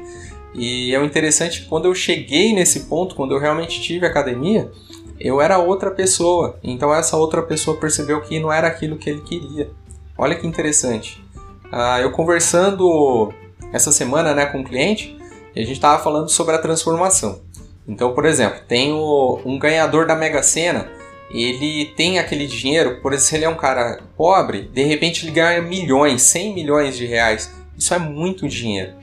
E 0.53 0.95
é 0.95 1.03
interessante 1.03 1.61
que 1.61 1.67
quando 1.67 1.85
eu 1.85 1.93
cheguei 1.93 2.53
nesse 2.53 2.81
ponto, 2.81 3.15
quando 3.15 3.33
eu 3.33 3.39
realmente 3.39 3.81
tive 3.81 4.05
academia, 4.05 4.71
eu 5.19 5.41
era 5.41 5.57
outra 5.57 5.91
pessoa. 5.91 6.57
Então 6.63 6.93
essa 6.93 7.17
outra 7.17 7.41
pessoa 7.41 7.77
percebeu 7.77 8.21
que 8.21 8.39
não 8.39 8.51
era 8.51 8.67
aquilo 8.67 8.97
que 8.97 9.09
ele 9.09 9.21
queria. 9.21 9.69
Olha 10.17 10.35
que 10.35 10.47
interessante. 10.47 11.23
Ah, 11.71 11.99
eu 12.01 12.11
conversando 12.11 13.33
essa 13.71 13.91
semana 13.91 14.33
né, 14.33 14.45
com 14.45 14.59
um 14.59 14.63
cliente, 14.63 15.17
a 15.55 15.59
gente 15.59 15.73
estava 15.73 16.01
falando 16.01 16.29
sobre 16.29 16.55
a 16.55 16.59
transformação. 16.59 17.41
Então, 17.87 18.13
por 18.13 18.25
exemplo, 18.25 18.59
tem 18.67 18.93
o, 18.93 19.39
um 19.45 19.57
ganhador 19.57 20.05
da 20.05 20.15
Mega 20.15 20.43
Sena, 20.43 20.89
ele 21.31 21.85
tem 21.95 22.19
aquele 22.19 22.47
dinheiro, 22.47 23.01
por 23.01 23.13
exemplo, 23.13 23.29
se 23.29 23.35
ele 23.35 23.45
é 23.45 23.49
um 23.49 23.55
cara 23.55 24.01
pobre, 24.17 24.63
de 24.73 24.83
repente 24.83 25.25
ele 25.25 25.31
ganha 25.31 25.61
milhões, 25.61 26.23
100 26.23 26.53
milhões 26.53 26.97
de 26.97 27.05
reais. 27.05 27.53
Isso 27.77 27.93
é 27.93 27.99
muito 27.99 28.47
dinheiro. 28.47 28.93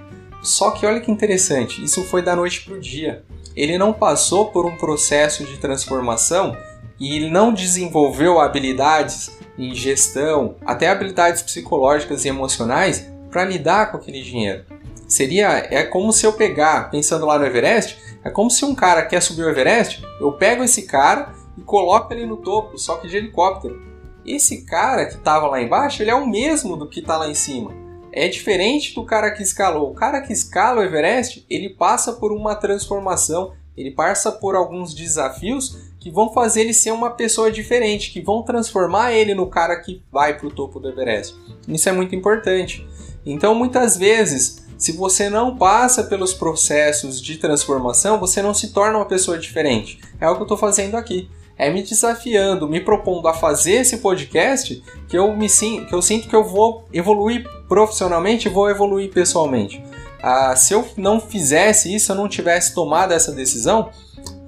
Só 0.46 0.70
que 0.70 0.86
olha 0.86 1.00
que 1.00 1.10
interessante, 1.10 1.82
isso 1.82 2.04
foi 2.04 2.22
da 2.22 2.36
noite 2.36 2.62
para 2.62 2.74
o 2.74 2.80
dia. 2.80 3.24
Ele 3.56 3.76
não 3.76 3.92
passou 3.92 4.46
por 4.46 4.64
um 4.64 4.76
processo 4.76 5.44
de 5.44 5.56
transformação 5.56 6.56
e 7.00 7.16
ele 7.16 7.28
não 7.28 7.52
desenvolveu 7.52 8.38
habilidades 8.38 9.36
em 9.58 9.74
gestão, 9.74 10.54
até 10.64 10.88
habilidades 10.88 11.42
psicológicas 11.42 12.24
e 12.24 12.28
emocionais 12.28 13.10
para 13.28 13.44
lidar 13.44 13.90
com 13.90 13.96
aquele 13.96 14.22
dinheiro. 14.22 14.64
Seria 15.08 15.66
é 15.68 15.82
como 15.82 16.12
se 16.12 16.24
eu 16.24 16.32
pegar, 16.32 16.92
pensando 16.92 17.26
lá 17.26 17.40
no 17.40 17.44
Everest, 17.44 17.98
é 18.22 18.30
como 18.30 18.48
se 18.48 18.64
um 18.64 18.72
cara 18.74 19.04
quer 19.04 19.20
subir 19.20 19.42
o 19.42 19.50
Everest, 19.50 20.00
eu 20.20 20.30
pego 20.34 20.62
esse 20.62 20.82
cara 20.82 21.32
e 21.58 21.62
coloco 21.62 22.14
ele 22.14 22.24
no 22.24 22.36
topo, 22.36 22.78
só 22.78 22.98
que 22.98 23.08
de 23.08 23.16
helicóptero. 23.16 23.82
Esse 24.24 24.64
cara 24.64 25.06
que 25.06 25.14
estava 25.14 25.48
lá 25.48 25.60
embaixo, 25.60 26.04
ele 26.04 26.10
é 26.12 26.14
o 26.14 26.24
mesmo 26.24 26.76
do 26.76 26.88
que 26.88 27.00
está 27.00 27.16
lá 27.16 27.28
em 27.28 27.34
cima. 27.34 27.85
É 28.16 28.28
diferente 28.28 28.94
do 28.94 29.04
cara 29.04 29.30
que 29.30 29.42
escalou. 29.42 29.90
O 29.90 29.94
cara 29.94 30.22
que 30.22 30.32
escala 30.32 30.80
o 30.80 30.82
Everest, 30.82 31.44
ele 31.50 31.68
passa 31.68 32.14
por 32.14 32.32
uma 32.32 32.54
transformação, 32.54 33.52
ele 33.76 33.90
passa 33.90 34.32
por 34.32 34.56
alguns 34.56 34.94
desafios 34.94 35.76
que 36.00 36.10
vão 36.10 36.32
fazer 36.32 36.62
ele 36.62 36.72
ser 36.72 36.92
uma 36.92 37.10
pessoa 37.10 37.52
diferente, 37.52 38.10
que 38.10 38.22
vão 38.22 38.42
transformar 38.42 39.12
ele 39.12 39.34
no 39.34 39.46
cara 39.48 39.76
que 39.76 40.02
vai 40.10 40.34
para 40.34 40.46
o 40.46 40.50
topo 40.50 40.80
do 40.80 40.88
Everest. 40.88 41.36
Isso 41.68 41.90
é 41.90 41.92
muito 41.92 42.16
importante. 42.16 42.88
Então, 43.26 43.54
muitas 43.54 43.98
vezes, 43.98 44.64
se 44.78 44.92
você 44.92 45.28
não 45.28 45.54
passa 45.54 46.02
pelos 46.02 46.32
processos 46.32 47.20
de 47.20 47.36
transformação, 47.36 48.18
você 48.18 48.40
não 48.40 48.54
se 48.54 48.72
torna 48.72 48.96
uma 48.96 49.04
pessoa 49.04 49.38
diferente. 49.38 50.00
É 50.18 50.26
o 50.26 50.36
que 50.36 50.40
eu 50.40 50.44
estou 50.44 50.56
fazendo 50.56 50.94
aqui. 50.94 51.28
É 51.58 51.70
me 51.70 51.82
desafiando, 51.82 52.68
me 52.68 52.80
propondo 52.80 53.26
a 53.28 53.34
fazer 53.34 53.76
esse 53.76 53.98
podcast 53.98 54.82
que 55.08 55.16
eu 55.16 55.34
me 55.34 55.48
que 55.48 55.94
eu 55.94 56.02
sinto 56.02 56.28
que 56.28 56.36
eu 56.36 56.44
vou 56.44 56.84
evoluir 56.92 57.48
profissionalmente 57.68 58.48
vou 58.48 58.68
evoluir 58.68 59.10
pessoalmente. 59.10 59.82
Ah, 60.22 60.54
se 60.56 60.74
eu 60.74 60.86
não 60.96 61.20
fizesse 61.20 61.94
isso, 61.94 62.12
eu 62.12 62.16
não 62.16 62.28
tivesse 62.28 62.74
tomado 62.74 63.12
essa 63.12 63.32
decisão, 63.32 63.90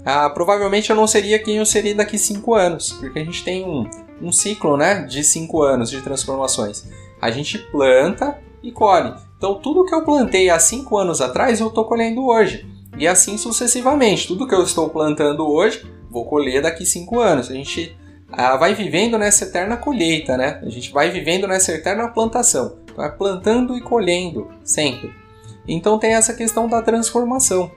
ah, 0.04 0.28
provavelmente 0.30 0.90
eu 0.90 0.96
não 0.96 1.06
seria 1.06 1.38
quem 1.38 1.56
eu 1.56 1.66
seria 1.66 1.94
daqui 1.94 2.18
cinco 2.18 2.54
anos, 2.54 2.92
porque 2.92 3.18
a 3.18 3.24
gente 3.24 3.44
tem 3.44 3.64
um, 3.64 3.88
um 4.20 4.32
ciclo 4.32 4.76
né, 4.76 5.02
de 5.02 5.22
cinco 5.24 5.62
anos 5.62 5.90
de 5.90 6.00
transformações. 6.02 6.84
A 7.20 7.30
gente 7.30 7.58
planta 7.58 8.38
e 8.62 8.70
colhe. 8.72 9.14
Então, 9.36 9.54
tudo 9.54 9.84
que 9.84 9.94
eu 9.94 10.04
plantei 10.04 10.50
há 10.50 10.58
5 10.58 10.96
anos 10.96 11.20
atrás, 11.20 11.60
eu 11.60 11.68
estou 11.68 11.84
colhendo 11.84 12.26
hoje. 12.26 12.66
E 12.96 13.06
assim 13.06 13.38
sucessivamente. 13.38 14.26
Tudo 14.26 14.46
que 14.46 14.54
eu 14.54 14.62
estou 14.62 14.88
plantando 14.88 15.48
hoje, 15.48 15.86
vou 16.18 16.24
colher 16.24 16.62
daqui 16.62 16.84
5 16.84 17.20
anos. 17.20 17.50
A 17.50 17.54
gente 17.54 17.96
ah, 18.30 18.56
vai 18.56 18.74
vivendo 18.74 19.16
nessa 19.16 19.44
eterna 19.44 19.76
colheita, 19.76 20.36
né? 20.36 20.60
A 20.62 20.68
gente 20.68 20.92
vai 20.92 21.10
vivendo 21.10 21.46
nessa 21.46 21.72
eterna 21.72 22.08
plantação. 22.08 22.78
Vai 22.96 23.10
plantando 23.14 23.76
e 23.76 23.80
colhendo, 23.80 24.48
sempre. 24.64 25.12
Então, 25.66 25.98
tem 25.98 26.14
essa 26.14 26.34
questão 26.34 26.68
da 26.68 26.82
transformação. 26.82 27.70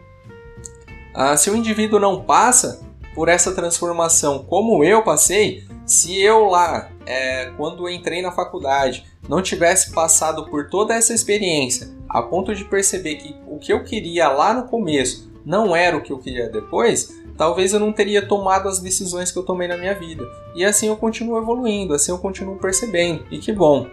Ah, 1.14 1.38
se 1.38 1.50
o 1.50 1.56
indivíduo 1.56 2.00
não 2.00 2.24
passa 2.24 2.82
por 3.14 3.28
essa 3.28 3.54
transformação 3.54 4.46
como 4.46 4.84
eu 4.84 5.04
passei, 5.04 5.66
se 5.86 6.20
eu 6.22 6.46
lá, 6.46 6.90
é, 7.06 7.52
quando 7.58 7.90
entrei 7.90 8.22
na 8.22 8.32
faculdade, 8.32 9.06
não 9.28 9.42
tivesse 9.42 9.92
passado 9.92 10.50
por 10.50 10.70
toda 10.70 10.96
essa 10.96 11.14
experiência, 11.14 11.90
a 12.10 12.22
ponto 12.22 12.56
de 12.56 12.64
perceber 12.64 13.16
que 13.16 13.36
o 13.46 13.60
que 13.60 13.74
eu 13.74 13.84
queria 13.84 14.30
lá 14.30 14.54
no 14.54 14.64
começo 14.64 15.30
não 15.46 15.76
era 15.76 15.98
o 15.98 16.02
que 16.02 16.14
eu 16.14 16.20
queria 16.20 16.50
depois, 16.50 17.21
talvez 17.38 17.74
eu 17.74 17.80
não 17.80 17.92
teria 17.92 18.26
tomado 18.26 18.68
as 18.68 18.80
decisões 18.80 19.32
que 19.32 19.38
eu 19.38 19.44
tomei 19.44 19.68
na 19.68 19.78
minha 19.78 19.94
vida. 19.94 20.28
E 20.56 20.64
assim 20.64 20.88
eu 20.88 20.96
continuo 20.96 21.38
evoluindo, 21.38 21.94
assim 21.94 22.12
eu 22.12 22.18
continuo 22.18 22.58
percebendo. 22.58 23.26
E 23.32 23.40
que 23.40 23.52
bom. 23.52 23.88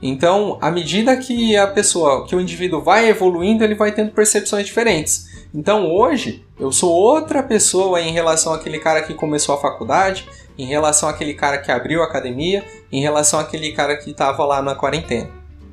Então, 0.00 0.58
à 0.60 0.70
medida 0.70 1.16
que 1.16 1.56
a 1.56 1.66
pessoa, 1.66 2.26
que 2.26 2.36
o 2.36 2.40
indivíduo 2.40 2.82
vai 2.82 3.08
evoluindo, 3.08 3.64
ele 3.64 3.74
vai 3.74 3.92
tendo 3.92 4.12
percepções 4.12 4.64
diferentes. 4.64 5.48
Então, 5.52 5.90
hoje, 5.90 6.44
eu 6.58 6.70
sou 6.70 6.92
outra 6.92 7.42
pessoa 7.42 8.00
em 8.00 8.12
relação 8.12 8.52
àquele 8.52 8.78
cara 8.78 9.02
que 9.02 9.14
começou 9.14 9.54
a 9.54 9.60
faculdade, 9.60 10.28
em 10.56 10.66
relação 10.66 11.08
àquele 11.08 11.34
cara 11.34 11.58
que 11.58 11.72
abriu 11.72 12.02
a 12.02 12.04
academia, 12.04 12.64
em 12.92 13.00
relação 13.00 13.40
àquele 13.40 13.72
cara 13.72 13.96
que 13.96 14.10
estava 14.10 14.44
lá 14.44 14.62
na 14.62 14.74
quarentena. 14.74 15.30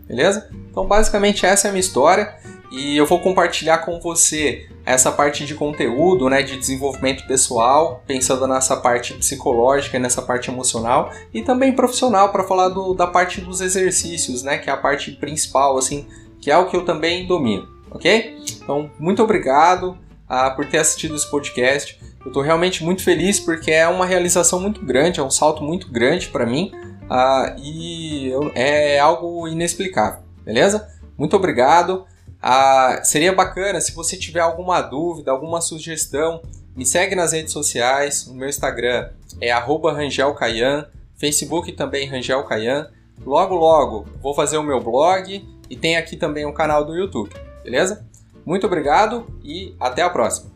Beleza? 0.07 0.49
Então, 0.71 0.85
basicamente, 0.85 1.45
essa 1.45 1.67
é 1.67 1.69
a 1.69 1.71
minha 1.71 1.79
história 1.79 2.35
e 2.75 2.97
eu 2.97 3.05
vou 3.05 3.21
compartilhar 3.21 3.77
com 3.79 4.01
você 4.01 4.67
essa 4.85 5.09
parte 5.09 5.45
de 5.45 5.55
conteúdo, 5.55 6.29
né, 6.29 6.43
de 6.43 6.57
desenvolvimento 6.57 7.25
pessoal, 7.25 8.03
pensando 8.05 8.45
nessa 8.45 8.75
parte 8.75 9.13
psicológica, 9.13 9.97
nessa 9.97 10.21
parte 10.21 10.51
emocional 10.51 11.09
e 11.33 11.41
também 11.41 11.71
profissional 11.71 12.33
para 12.33 12.43
falar 12.43 12.69
do, 12.69 12.93
da 12.93 13.07
parte 13.07 13.39
dos 13.39 13.61
exercícios, 13.61 14.43
né, 14.43 14.57
que 14.57 14.69
é 14.69 14.73
a 14.73 14.77
parte 14.77 15.11
principal, 15.11 15.77
assim, 15.77 16.05
que 16.41 16.51
é 16.51 16.57
o 16.57 16.67
que 16.67 16.75
eu 16.75 16.83
também 16.83 17.25
domino, 17.25 17.65
ok? 17.89 18.35
Então, 18.61 18.91
muito 18.99 19.23
obrigado 19.23 19.97
uh, 20.29 20.53
por 20.55 20.65
ter 20.65 20.79
assistido 20.79 21.15
esse 21.15 21.31
podcast. 21.31 21.97
Eu 22.19 22.27
estou 22.27 22.43
realmente 22.43 22.83
muito 22.83 23.03
feliz 23.03 23.39
porque 23.39 23.71
é 23.71 23.87
uma 23.87 24.05
realização 24.05 24.59
muito 24.59 24.83
grande, 24.83 25.21
é 25.21 25.23
um 25.23 25.31
salto 25.31 25.63
muito 25.63 25.89
grande 25.89 26.27
para 26.27 26.45
mim 26.45 26.71
uh, 27.03 27.57
e 27.57 28.31
é 28.53 28.99
algo 28.99 29.47
inexplicável, 29.47 30.19
beleza? 30.43 30.89
Muito 31.17 31.35
obrigado. 31.37 32.05
Uh, 32.45 33.03
seria 33.03 33.33
bacana 33.33 33.81
se 33.81 33.91
você 33.91 34.15
tiver 34.15 34.39
alguma 34.39 34.79
dúvida, 34.79 35.31
alguma 35.31 35.61
sugestão, 35.61 36.43
me 36.75 36.85
segue 36.85 37.15
nas 37.15 37.31
redes 37.31 37.51
sociais. 37.51 38.27
O 38.27 38.35
meu 38.35 38.47
Instagram 38.47 39.09
é 39.41 39.51
@rangelcaian, 39.51 40.87
Facebook 41.17 41.71
também 41.71 42.07
Rangel 42.07 42.43
Caian. 42.43 42.91
Logo 43.25 43.55
logo 43.55 44.05
vou 44.21 44.35
fazer 44.35 44.57
o 44.57 44.63
meu 44.63 44.79
blog 44.79 45.43
e 45.69 45.75
tem 45.75 45.97
aqui 45.97 46.15
também 46.15 46.45
um 46.45 46.53
canal 46.53 46.85
do 46.85 46.95
YouTube, 46.95 47.33
beleza? 47.63 48.05
Muito 48.45 48.67
obrigado 48.67 49.25
e 49.43 49.73
até 49.79 50.03
a 50.03 50.09
próxima. 50.09 50.54